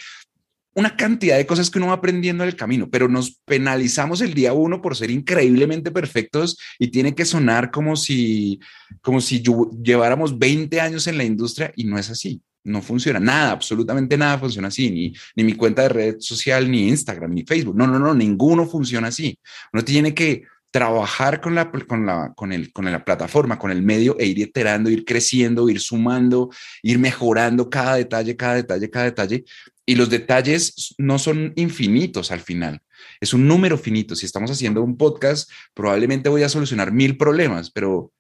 [0.77, 4.35] una cantidad de cosas que uno va aprendiendo en el camino, pero nos penalizamos el
[4.35, 8.61] día uno por ser increíblemente perfectos y tiene que sonar como si,
[9.01, 9.43] como si
[9.83, 12.43] lleváramos 20 años en la industria y no es así.
[12.63, 16.89] No funciona nada, absolutamente nada funciona así, ni, ni mi cuenta de red social, ni
[16.89, 17.77] Instagram, ni Facebook.
[17.77, 19.39] No, no, no, ninguno funciona así.
[19.73, 23.81] Uno tiene que trabajar con la, con la, con el, con la plataforma, con el
[23.81, 26.51] medio e ir iterando, ir creciendo, ir sumando,
[26.83, 29.45] ir mejorando cada detalle, cada detalle, cada detalle,
[29.87, 32.83] y los detalles no son infinitos al final.
[33.21, 34.17] Es un número finito.
[34.17, 38.13] Si estamos haciendo un podcast, probablemente voy a solucionar mil problemas, pero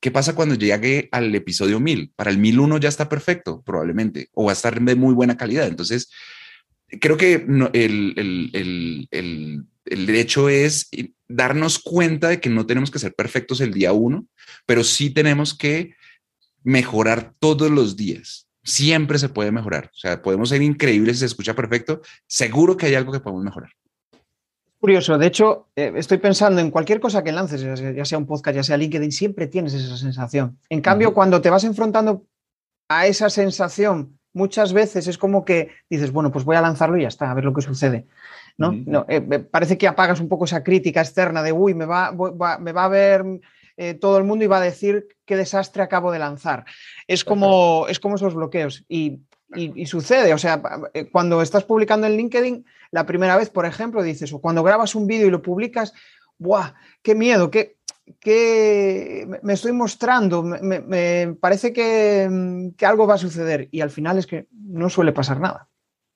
[0.00, 2.12] ¿qué pasa cuando llegue al episodio mil?
[2.14, 5.38] Para el mil uno ya está perfecto, probablemente, o va a estar de muy buena
[5.38, 5.66] calidad.
[5.66, 6.10] Entonces,
[7.00, 8.12] creo que el,
[8.52, 10.90] el, el, el hecho es
[11.26, 14.26] darnos cuenta de que no tenemos que ser perfectos el día uno,
[14.66, 15.94] pero sí tenemos que
[16.62, 19.90] mejorar todos los días siempre se puede mejorar.
[19.92, 22.00] O sea, podemos ser increíbles, se escucha perfecto.
[22.26, 23.70] Seguro que hay algo que podemos mejorar.
[24.80, 28.56] Curioso, de hecho, eh, estoy pensando en cualquier cosa que lances, ya sea un podcast,
[28.56, 30.58] ya sea LinkedIn, siempre tienes esa sensación.
[30.68, 32.26] En cambio, cuando te vas enfrentando
[32.88, 37.02] a esa sensación, muchas veces es como que dices, bueno, pues voy a lanzarlo y
[37.02, 38.06] ya está, a ver lo que sucede.
[38.58, 38.72] ¿no?
[38.72, 42.12] no eh, parece que apagas un poco esa crítica externa de, uy, me va,
[42.60, 43.24] me va a ver
[43.76, 46.64] eh, todo el mundo iba a decir qué desastre acabo de lanzar.
[47.06, 49.20] Es como, es como esos bloqueos y,
[49.86, 50.60] sucede, o sea,
[50.94, 54.94] eh, cuando estás publicando en LinkedIn, la primera vez, por ejemplo, dices, o cuando grabas
[54.94, 55.92] un vídeo y lo publicas,
[56.38, 56.72] ¡buah!
[57.02, 57.50] ¡Qué miedo!
[57.50, 57.76] ¡Qué,
[58.18, 60.42] qué me estoy mostrando!
[60.42, 65.12] Me, parece que, que algo va a suceder y al final es que no suele
[65.12, 65.68] pasar nada.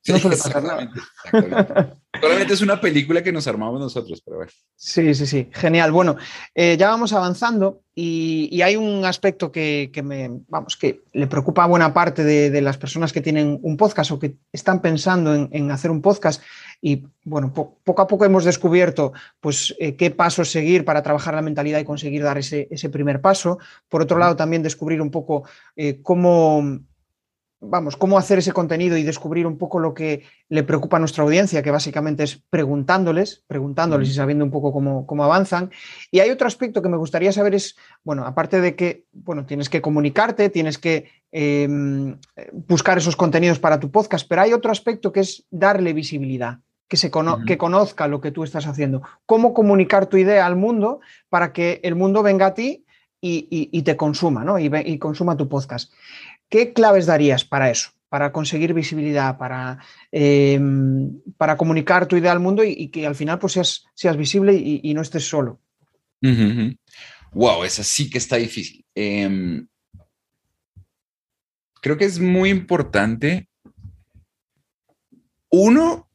[0.07, 1.98] No suele pasar nada.
[2.19, 4.51] Solamente es una película que nos armamos nosotros, pero bueno.
[4.75, 5.91] Sí, sí, sí, genial.
[5.91, 6.17] Bueno,
[6.55, 11.67] eh, ya vamos avanzando y, hay un aspecto que, me, vamos, que le preocupa a
[11.67, 15.91] buena parte de, las personas que tienen un podcast o que están pensando en, hacer
[15.91, 16.41] un podcast.
[16.81, 21.43] Y bueno, poco a poco hemos descubierto pues, eh, qué pasos seguir para trabajar la
[21.43, 23.59] mentalidad y conseguir dar ese, primer paso.
[23.87, 25.43] Por otro lado, también descubrir un poco
[25.75, 26.79] eh, cómo
[27.61, 31.23] vamos, cómo hacer ese contenido y descubrir un poco lo que le preocupa a nuestra
[31.23, 35.69] audiencia, que básicamente es preguntándoles, preguntándoles y sabiendo un poco cómo, avanzan.
[36.11, 39.69] Y hay otro aspecto que me gustaría saber es, bueno, aparte de que, bueno, tienes
[39.69, 42.17] que comunicarte, tienes que em,
[42.67, 46.59] buscar esos contenidos para tu podcast, pero hay otro aspecto que es darle visibilidad.
[46.87, 47.11] Que, se
[47.45, 49.03] que conozca lo que tú estás haciendo.
[49.27, 52.83] Cómo comunicar tu idea al mundo para que el mundo venga a ti
[53.21, 54.57] y, te consuma, ¿no?
[54.57, 55.93] Y, y consuma tu podcast.
[56.49, 57.91] ¿Qué claves darías para eso?
[58.09, 59.77] Para conseguir visibilidad, para,
[60.11, 64.53] em, para comunicar tu idea al mundo y, que al final pues seas, seas visible
[64.55, 65.59] y, no estés solo.
[67.31, 68.83] Wow, esa sí que está difícil.
[68.95, 69.67] Em,
[71.81, 73.47] creo que es muy importante,
[75.51, 76.09] uno,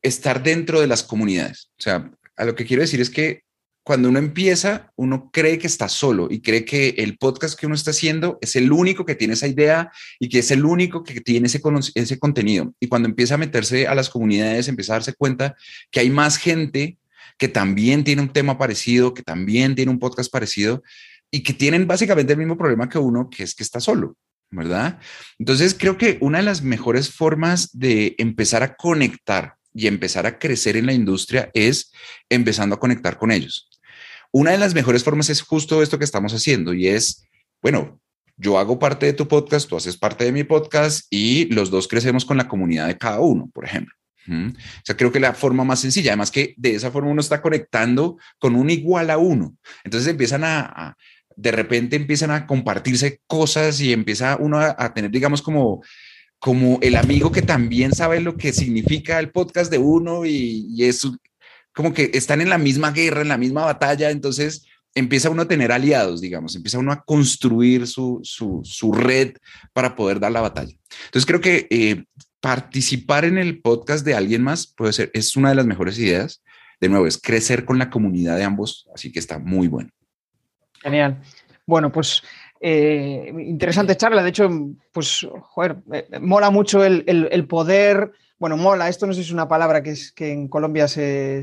[0.00, 1.70] estar dentro de las comunidades.
[1.78, 3.43] O sea, a lo que quiero decir es que
[3.84, 7.74] cuando uno empieza, uno cree que está solo y cree que el podcast que uno
[7.74, 11.20] está haciendo es el único que tiene esa idea y que es el único que
[11.20, 11.60] tiene ese,
[11.94, 12.74] ese contenido.
[12.80, 15.54] Y cuando empieza a meterse a las comunidades, empieza a darse cuenta
[15.90, 16.96] que hay más gente
[17.36, 20.82] que también tiene un tema parecido, que también tiene un podcast parecido
[21.30, 24.16] y que tienen básicamente el mismo problema que uno, que es que está solo.
[24.50, 24.98] ¿Verdad?
[25.38, 30.38] Entonces creo que una de las mejores formas de empezar a conectar y empezar a
[30.38, 31.92] crecer en la industria es
[32.30, 33.68] empezando a conectar con ellos.
[34.36, 37.24] Una de las mejores formas es justo esto que estamos haciendo y es,
[37.62, 38.00] bueno,
[38.36, 41.86] yo hago parte de tu podcast, tú haces parte de mi podcast y los dos
[41.86, 43.94] crecemos con la comunidad de cada uno, por ejemplo.
[44.26, 47.40] O sea, creo que la forma más sencilla, además que de esa forma uno está
[47.40, 49.54] conectando con un igual a uno.
[49.84, 50.96] Entonces empiezan a,
[51.36, 55.80] de repente empiezan a compartirse cosas y empieza uno a, tener, digamos, como,
[56.40, 60.86] como el amigo que también sabe lo que significa el podcast de uno y, y
[60.86, 61.06] es
[61.74, 65.48] como que están en la misma guerra, en la misma batalla, entonces empieza uno a
[65.48, 68.22] tener aliados, digamos, empieza uno a construir su,
[68.92, 69.34] red
[69.72, 70.74] para poder dar la batalla.
[71.06, 72.04] Entonces creo que eh,
[72.40, 76.42] participar en el podcast de alguien más puede ser, es una de las mejores ideas.
[76.80, 79.90] De nuevo, es crecer con la comunidad de ambos, así que está muy bueno.
[80.80, 81.22] Genial.
[81.66, 82.22] Bueno, pues
[82.60, 84.22] eh, interesante charla.
[84.22, 84.50] De hecho,
[84.92, 85.76] pues, joder,
[86.20, 90.12] mola mucho el poder bueno, mola, esto no sé si es una palabra que, es,
[90.12, 91.42] que en Colombia se,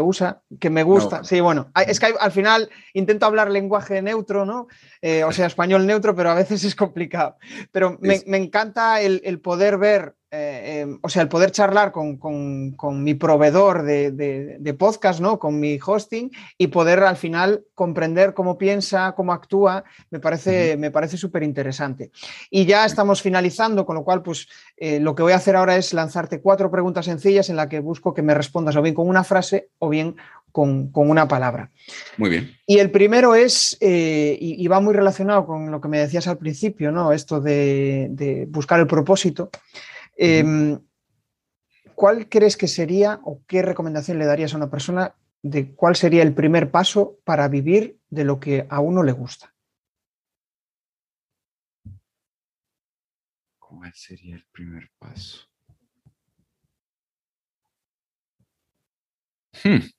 [0.00, 1.24] usa, que me gusta.
[1.24, 4.68] Sí, bueno, es que al final intento hablar lenguaje neutro, ¿no?
[5.02, 7.36] Eh, o sea, español neutro, pero a veces es complicado.
[7.72, 13.14] Pero me, encanta el, poder ver eh, em, o sea, el poder charlar con, mi
[13.14, 15.40] proveedor de, podcast, ¿no?
[15.40, 20.92] Con mi hosting y poder al final comprender cómo piensa, cómo actúa, me parece, me
[20.92, 22.12] parece súper interesante.
[22.48, 25.76] Y ya estamos finalizando, con lo cual, pues eh, lo que voy a hacer ahora
[25.76, 29.08] es lanzarte cuatro preguntas sencillas en las que busco que me respondas o bien con
[29.08, 30.14] una frase o bien
[30.52, 31.72] con, una palabra.
[32.16, 32.52] Muy bien.
[32.66, 36.38] Y el primero es, eh, y, va muy relacionado con lo que me decías al
[36.38, 37.12] principio, ¿no?
[37.12, 39.50] Esto de, de buscar el propósito.
[40.16, 40.78] Em,
[42.00, 46.22] ¿Cuál crees que sería o qué recomendación le darías a una persona de cuál sería
[46.22, 49.54] el primer paso para vivir de lo que a uno le gusta?
[53.58, 55.46] ¿Cuál sería el primer paso?
[59.62, 59.90] Hmm.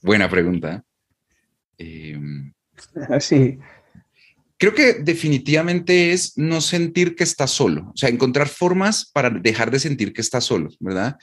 [0.00, 0.82] Buena pregunta.
[1.76, 2.18] Eh,
[3.20, 3.58] sí
[4.60, 9.70] creo que definitivamente es no sentir que estás solo, o sea, encontrar formas para dejar
[9.70, 11.16] de sentir que estás solo, ¿verdad?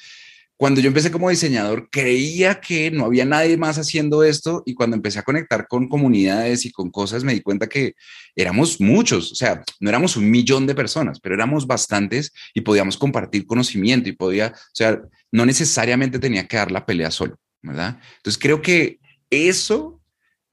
[0.58, 4.96] Cuando yo empecé como diseñador, creía que no había nadie más haciendo esto y cuando
[4.96, 7.94] empecé a conectar con comunidades y con cosas, me di cuenta que
[8.36, 12.98] éramos muchos, o sea, no éramos un millón de personas, pero éramos bastantes y podíamos
[12.98, 15.00] compartir conocimiento y podía, o sea,
[15.32, 18.00] no necesariamente tenía que dar la pelea solo, ¿verdad?
[18.18, 18.98] Entonces creo que
[19.30, 19.97] eso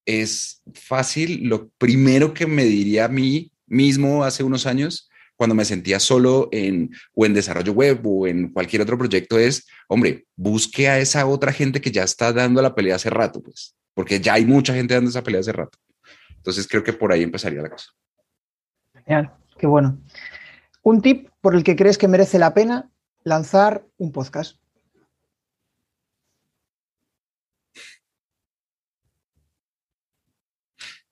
[0.06, 1.48] es fácil.
[1.48, 6.48] Lo primero que me diría a mí mismo hace unos años, cuando me sentía solo
[6.52, 11.26] en o en desarrollo web o en cualquier otro proyecto es, hombre, busque a esa
[11.26, 14.74] otra gente que ya está dando la pelea hace rato, pues, porque ya hay mucha
[14.74, 15.78] gente dando esa pelea hace rato.
[16.36, 17.90] Entonces creo que por ahí empezaría la cosa.
[18.94, 19.98] Genial, qué bueno.
[20.82, 22.90] Un tip por el que crees que merece la pena
[23.24, 24.58] lanzar un podcast.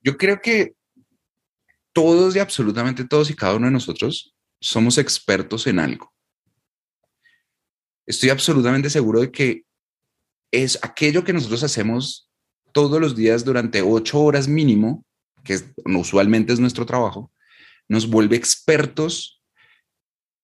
[0.03, 0.75] Yo creo que
[1.93, 6.13] todos y absolutamente todos y cada uno de nosotros somos expertos en algo.
[8.05, 9.63] Estoy absolutamente seguro de que
[10.51, 12.29] es aquello que nosotros hacemos
[12.73, 15.05] todos los días durante ocho horas mínimo,
[15.43, 17.31] que usualmente es nuestro trabajo,
[17.87, 19.41] nos vuelve expertos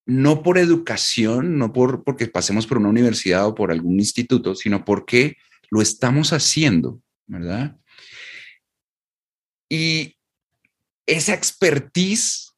[0.06, 4.84] no por educación, no por porque pasemos por una universidad o por algún instituto, sino
[4.84, 5.38] porque
[5.70, 7.78] lo estamos haciendo, ¿verdad?
[9.70, 10.18] Y
[11.06, 12.52] esa expertise,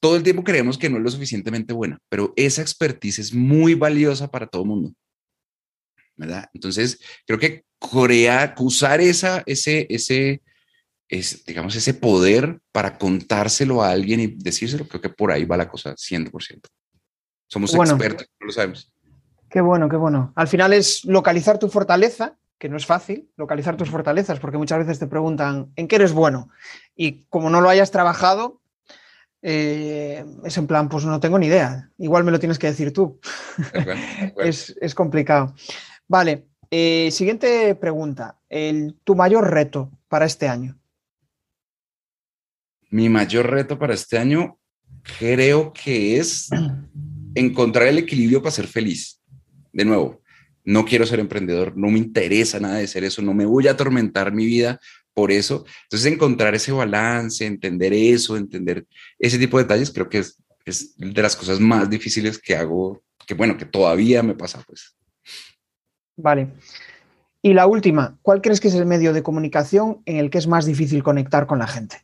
[0.00, 3.74] todo el tiempo creemos que no es lo suficientemente buena, pero esa expertise es muy
[3.74, 4.92] valiosa para todo el mundo.
[6.16, 6.48] ¿Verdad?
[6.52, 10.42] Entonces, creo que crear, usar esa, ese, ese,
[11.46, 15.68] digamos, ese poder para contárselo a alguien y decírselo, creo que por ahí va la
[15.68, 16.60] cosa 100%.
[17.48, 18.92] Somos expertos, no lo sabemos.
[19.50, 20.32] Qué bueno, qué bueno.
[20.36, 24.78] Al final es localizar tu fortaleza que no es fácil localizar tus fortalezas, porque muchas
[24.78, 26.48] veces te preguntan en qué eres bueno.
[26.94, 28.60] Y como no lo hayas trabajado,
[29.42, 31.90] eh, es en plan, pues no tengo ni idea.
[31.98, 33.18] Igual me lo tienes que decir tú.
[34.36, 35.56] es, complicado.
[36.06, 38.38] Vale, eh, siguiente pregunta.
[38.48, 40.78] El, ¿Tu mayor reto para este año?
[42.90, 44.56] Mi mayor reto para este año
[45.18, 46.48] creo que es
[47.34, 49.20] encontrar el equilibrio para ser feliz.
[49.72, 50.21] De nuevo,
[50.64, 53.72] no quiero ser emprendedor, no me interesa nada de ser eso, no me voy a
[53.72, 54.80] atormentar mi vida
[55.14, 55.64] por eso.
[55.84, 58.86] Entonces, encontrar ese balance, entender eso, entender
[59.18, 63.34] ese tipo de detalles, creo que es, de las cosas más difíciles que hago, que
[63.34, 64.94] bueno, que todavía me pasa, pues.
[66.16, 66.52] Vale.
[67.42, 70.46] Y la última, ¿cuál crees que es el medio de comunicación en el que es
[70.46, 71.96] más difícil conectar con la gente?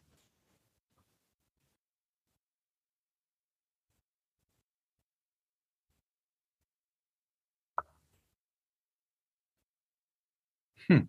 [10.89, 11.09] Hmm.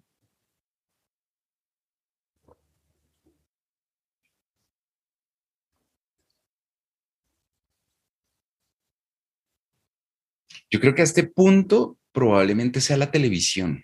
[10.70, 13.84] Yo creo que a este punto probablemente sea la televisión,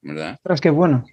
[0.00, 0.38] ¿verdad?
[0.42, 1.04] Pero es que bueno.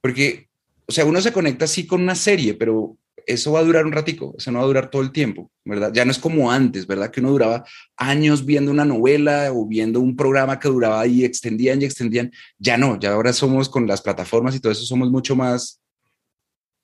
[0.00, 0.48] Porque,
[0.86, 2.96] o sea, uno se conecta así con una serie, pero
[3.26, 5.92] eso va a durar un ratico, eso no va a durar todo el tiempo, ¿verdad?
[5.92, 7.10] Ya no es como antes, ¿verdad?
[7.10, 7.64] Que uno duraba
[7.96, 12.30] años viendo una novela o viendo un programa que duraba y extendían y extendían.
[12.58, 15.80] Ya no, ya ahora somos con las plataformas y todo eso, somos mucho más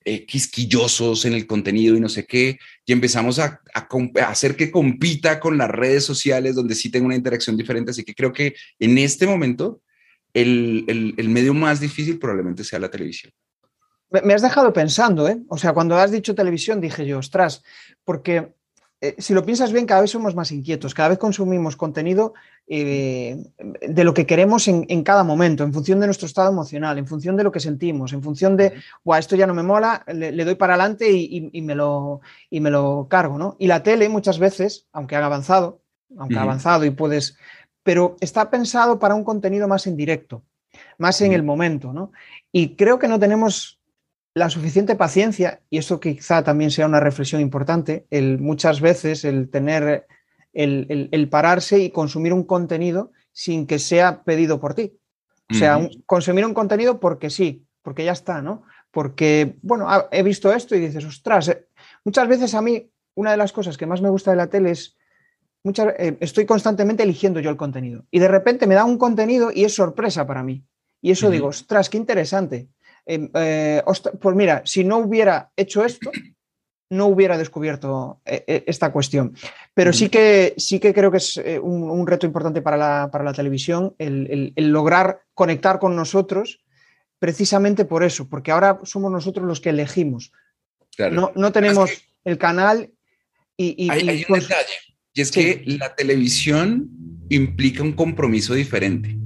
[0.04, 3.60] eh, quisquillosos en el contenido y no sé qué, y empezamos a,
[4.26, 7.92] hacer que compita con las redes sociales donde sí tengo una interacción diferente.
[7.92, 9.80] Así que creo que en este momento
[10.34, 13.32] el, el medio más difícil probablemente sea la televisión.
[14.24, 15.42] Me has dejado pensando, ¿eh?
[15.48, 17.62] O sea, cuando has dicho televisión dije yo, ostras,
[18.04, 18.52] porque
[19.02, 22.34] eh, si lo piensas bien, cada vez somos más inquietos, cada vez consumimos contenido
[22.68, 27.08] eh, de lo que queremos en, cada momento, en función de nuestro estado emocional, en
[27.08, 30.44] función de lo que sentimos, en función de, Buah, esto ya no me mola, le,
[30.44, 33.56] doy para adelante y, me lo, y me lo cargo, ¿no?
[33.58, 35.82] Y la tele muchas veces, aunque ha avanzado,
[36.16, 37.36] aunque ha avanzado y puedes,
[37.82, 40.44] pero está pensado para un contenido más en directo,
[40.98, 42.12] más en el momento, ¿no?
[42.52, 43.81] Y creo que no tenemos
[44.34, 49.50] la suficiente paciencia, y eso quizá también sea una reflexión importante, el muchas veces el
[49.50, 50.06] tener,
[50.54, 54.98] el, pararse y consumir un contenido sin que sea pedido por ti.
[55.50, 58.62] O sea, consumir un contenido porque sí, porque ya está, ¿no?
[58.90, 61.66] Porque, bueno, he visto esto y dices, ostras, eh,
[62.04, 64.70] muchas veces a mí una de las cosas que más me gusta de la tele
[64.70, 64.96] es,
[65.62, 69.50] muchas, eh, estoy constantemente eligiendo yo el contenido y de repente me da un contenido
[69.52, 70.64] y es sorpresa para mí.
[71.02, 72.68] Y eso digo, ostras, qué interesante.
[73.06, 73.82] Eh,
[74.20, 76.10] pues mira, si no hubiera hecho esto,
[76.90, 79.34] no hubiera descubierto eh, eh, esta cuestión.
[79.74, 84.52] Pero sí que, sí que creo que es un, reto importante para la, televisión el,
[84.56, 86.60] lograr conectar con nosotros
[87.18, 90.32] precisamente por eso, porque ahora somos nosotros los que elegimos.
[91.10, 91.90] No, tenemos
[92.24, 92.90] el canal
[93.56, 93.88] y...
[93.90, 94.74] hay, un detalle,
[95.14, 96.90] y es que la televisión
[97.30, 99.16] implica un compromiso diferente.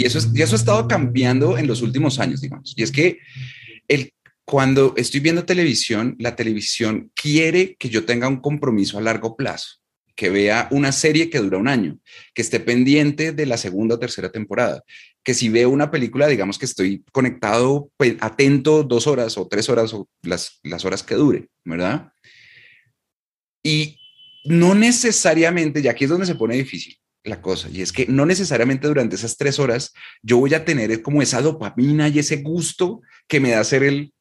[0.00, 2.72] Y eso, y eso ha estado cambiando en los últimos años, digamos.
[2.74, 3.18] Y es que
[3.86, 4.14] el,
[4.46, 9.76] cuando estoy viendo televisión, la televisión quiere que yo tenga un compromiso a largo plazo,
[10.14, 11.98] que vea una serie que dura un año,
[12.32, 14.82] que esté pendiente de la segunda o tercera temporada,
[15.22, 17.90] que si veo una película, digamos que estoy conectado,
[18.20, 22.10] atento dos horas o tres horas o las, las horas que dure, ¿verdad?
[23.62, 23.98] Y
[24.46, 28.24] no necesariamente, y aquí es donde se pone difícil, la cosa, y es que no
[28.24, 29.92] necesariamente durante esas tres horas
[30.22, 34.12] yo voy a tener como esa dopamina y ese gusto que me da hacer el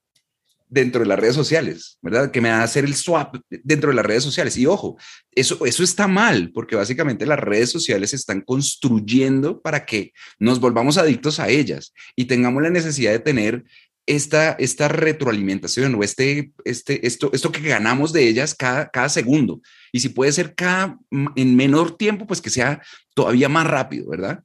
[0.69, 2.31] dentro de las redes sociales, ¿verdad?
[2.31, 4.55] Que me da hacer el swap dentro de las redes sociales.
[4.55, 4.97] Y ojo,
[5.31, 10.97] eso, eso está mal, porque básicamente las redes sociales están construyendo para que nos volvamos
[10.97, 13.63] adictos a ellas y tengamos la necesidad de tener
[14.05, 19.61] esta, esta retroalimentación o este, este, esto, esto que ganamos de ellas cada, cada segundo.
[19.91, 20.97] Y si puede ser cada,
[21.35, 22.81] en menor tiempo, pues que sea
[23.13, 24.43] todavía más rápido, ¿verdad?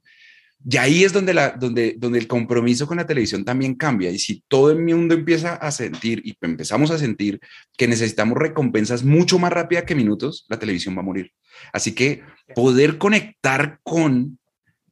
[0.67, 4.09] Y ahí es donde, la, donde, donde el compromiso con la televisión también cambia.
[4.09, 7.39] Y si todo el mundo empieza a sentir y empezamos a sentir
[7.77, 11.31] que necesitamos recompensas mucho más rápida que minutos, la televisión va a morir.
[11.71, 12.23] Así que
[12.55, 14.39] poder conectar con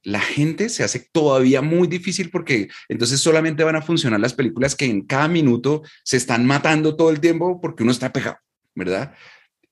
[0.04, 4.76] la gente se hace todavía muy difícil porque entonces solamente van a funcionar las películas
[4.76, 8.38] que en cada minuto se están matando todo el tiempo porque uno está pegado,
[8.76, 9.16] ¿verdad?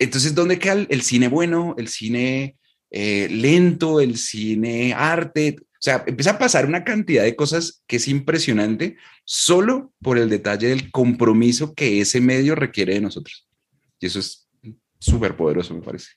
[0.01, 2.57] Entonces, ¿dónde queda el, cine bueno, el cine
[2.89, 5.57] eh, lento, el cine arte?
[5.59, 10.27] O sea, empieza a pasar una cantidad de cosas que es impresionante solo por el
[10.27, 13.47] detalle del compromiso que ese medio requiere de nosotros.
[13.99, 14.49] Y eso es
[14.97, 16.07] súper poderoso, me parece.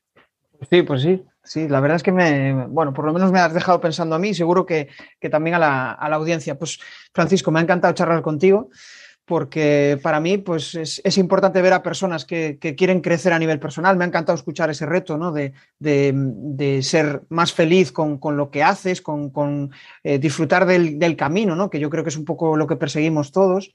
[0.70, 3.52] Sí, pues sí, sí, la verdad es que me, bueno, por lo menos me has
[3.52, 4.88] dejado pensando a mí, seguro que,
[5.30, 6.58] también a la, audiencia.
[6.58, 6.78] Pues
[7.12, 8.70] Francisco, me ha encantado charlar contigo
[9.24, 13.96] porque para mí pues, es, importante ver a personas que, quieren crecer a nivel personal.
[13.96, 15.32] Me ha encantado escuchar ese reto ¿no?
[15.32, 19.70] de, ser más feliz con, lo que haces, con,
[20.02, 21.70] eh, disfrutar del, del, camino, ¿no?
[21.70, 23.74] que yo creo que es un poco lo que perseguimos todos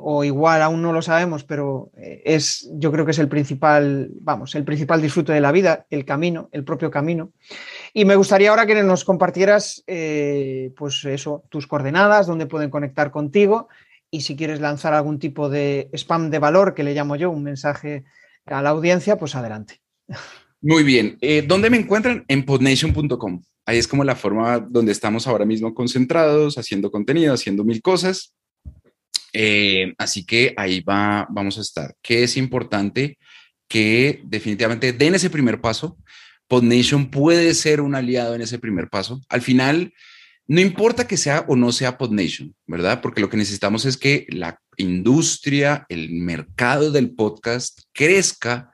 [0.00, 4.10] o igual aún no lo sabemos, pero eh, es, yo creo que es el principal,
[4.20, 7.32] vamos, el principal disfrute de la vida, el camino, el propio camino.
[7.92, 13.10] Y me gustaría ahora que nos compartieras, eh, pues eso, tus coordenadas, dónde pueden conectar
[13.10, 13.68] contigo
[14.10, 17.42] y si quieres lanzar algún tipo de spam de valor, que le llamo yo, un
[17.42, 18.04] mensaje
[18.46, 19.80] a la audiencia, pues adelante.
[20.60, 21.18] Muy bien.
[21.20, 22.24] Eh, ¿Dónde me encuentran?
[22.28, 23.42] En podnation.com.
[23.66, 28.34] Ahí es como la forma donde estamos ahora mismo concentrados, haciendo contenido, haciendo mil cosas.
[29.32, 31.94] Eh, así que ahí va, vamos a estar.
[32.00, 33.18] Que es importante
[33.68, 35.98] que definitivamente den ese primer paso.
[36.48, 39.20] PodNation puede ser un aliado en ese primer paso.
[39.28, 39.92] Al final,
[40.48, 43.00] no importa que sea o no sea PodNation, ¿verdad?
[43.00, 48.70] Porque lo que necesitamos es que la industria, el mercado del podcast crezca,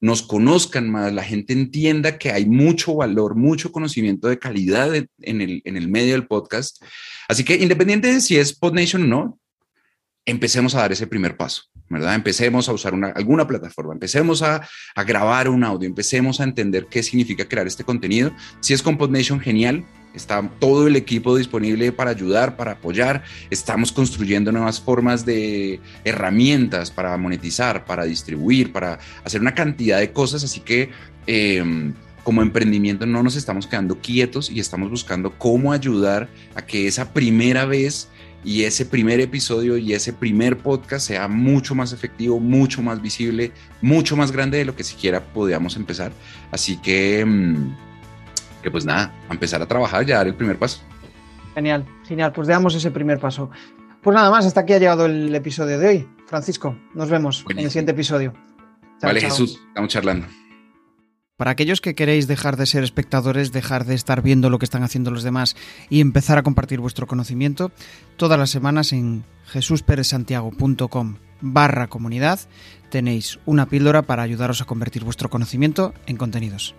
[0.00, 5.40] nos conozcan más, la gente entienda que hay mucho valor, mucho conocimiento de calidad en,
[5.40, 6.82] el, en el medio del podcast.
[7.26, 9.38] Así que independiente de si es PodNation o no,
[10.26, 12.14] empecemos a dar ese primer paso, ¿verdad?
[12.14, 14.66] Empecemos a usar una, alguna plataforma, empecemos a,
[15.06, 18.32] grabar un audio, empecemos a entender qué significa crear este contenido.
[18.60, 19.84] Si es PodNation, genial.
[20.14, 23.24] Está todo el equipo disponible para ayudar, para apoyar.
[23.50, 30.12] Estamos construyendo nuevas formas de herramientas para monetizar, para distribuir, para hacer una cantidad de
[30.12, 30.44] cosas.
[30.44, 30.90] Así que
[31.26, 36.86] eh, como emprendimiento no nos estamos quedando quietos y estamos buscando cómo ayudar a que
[36.86, 38.08] esa primera vez
[38.44, 43.52] y ese primer episodio y ese primer podcast sea mucho más efectivo, mucho más visible,
[43.80, 46.12] mucho más grande de lo que siquiera podíamos empezar.
[46.52, 47.74] Así que, mm,
[48.62, 50.80] que pues nada, empezar a trabajar y a dar el primer paso.
[51.54, 53.50] Genial, genial, pues damos ese primer paso.
[54.02, 56.08] Pues nada más, hasta aquí ha llegado el episodio de hoy.
[56.26, 57.60] Francisco, nos vemos Buenísimo.
[57.60, 58.32] en el siguiente episodio.
[59.00, 59.30] Chao, vale, chao.
[59.30, 60.43] Jesús, estamos charlando.
[61.36, 64.84] Para aquellos que queréis dejar de ser espectadores, dejar de estar viendo lo que están
[64.84, 65.56] haciendo los demás
[65.90, 67.72] y empezar a compartir vuestro conocimiento,
[68.16, 72.38] todas las semanas en jesusperezsantiago.com barra comunidad
[72.88, 76.76] tenéis una píldora para ayudaros a convertir vuestro conocimiento en contenidos.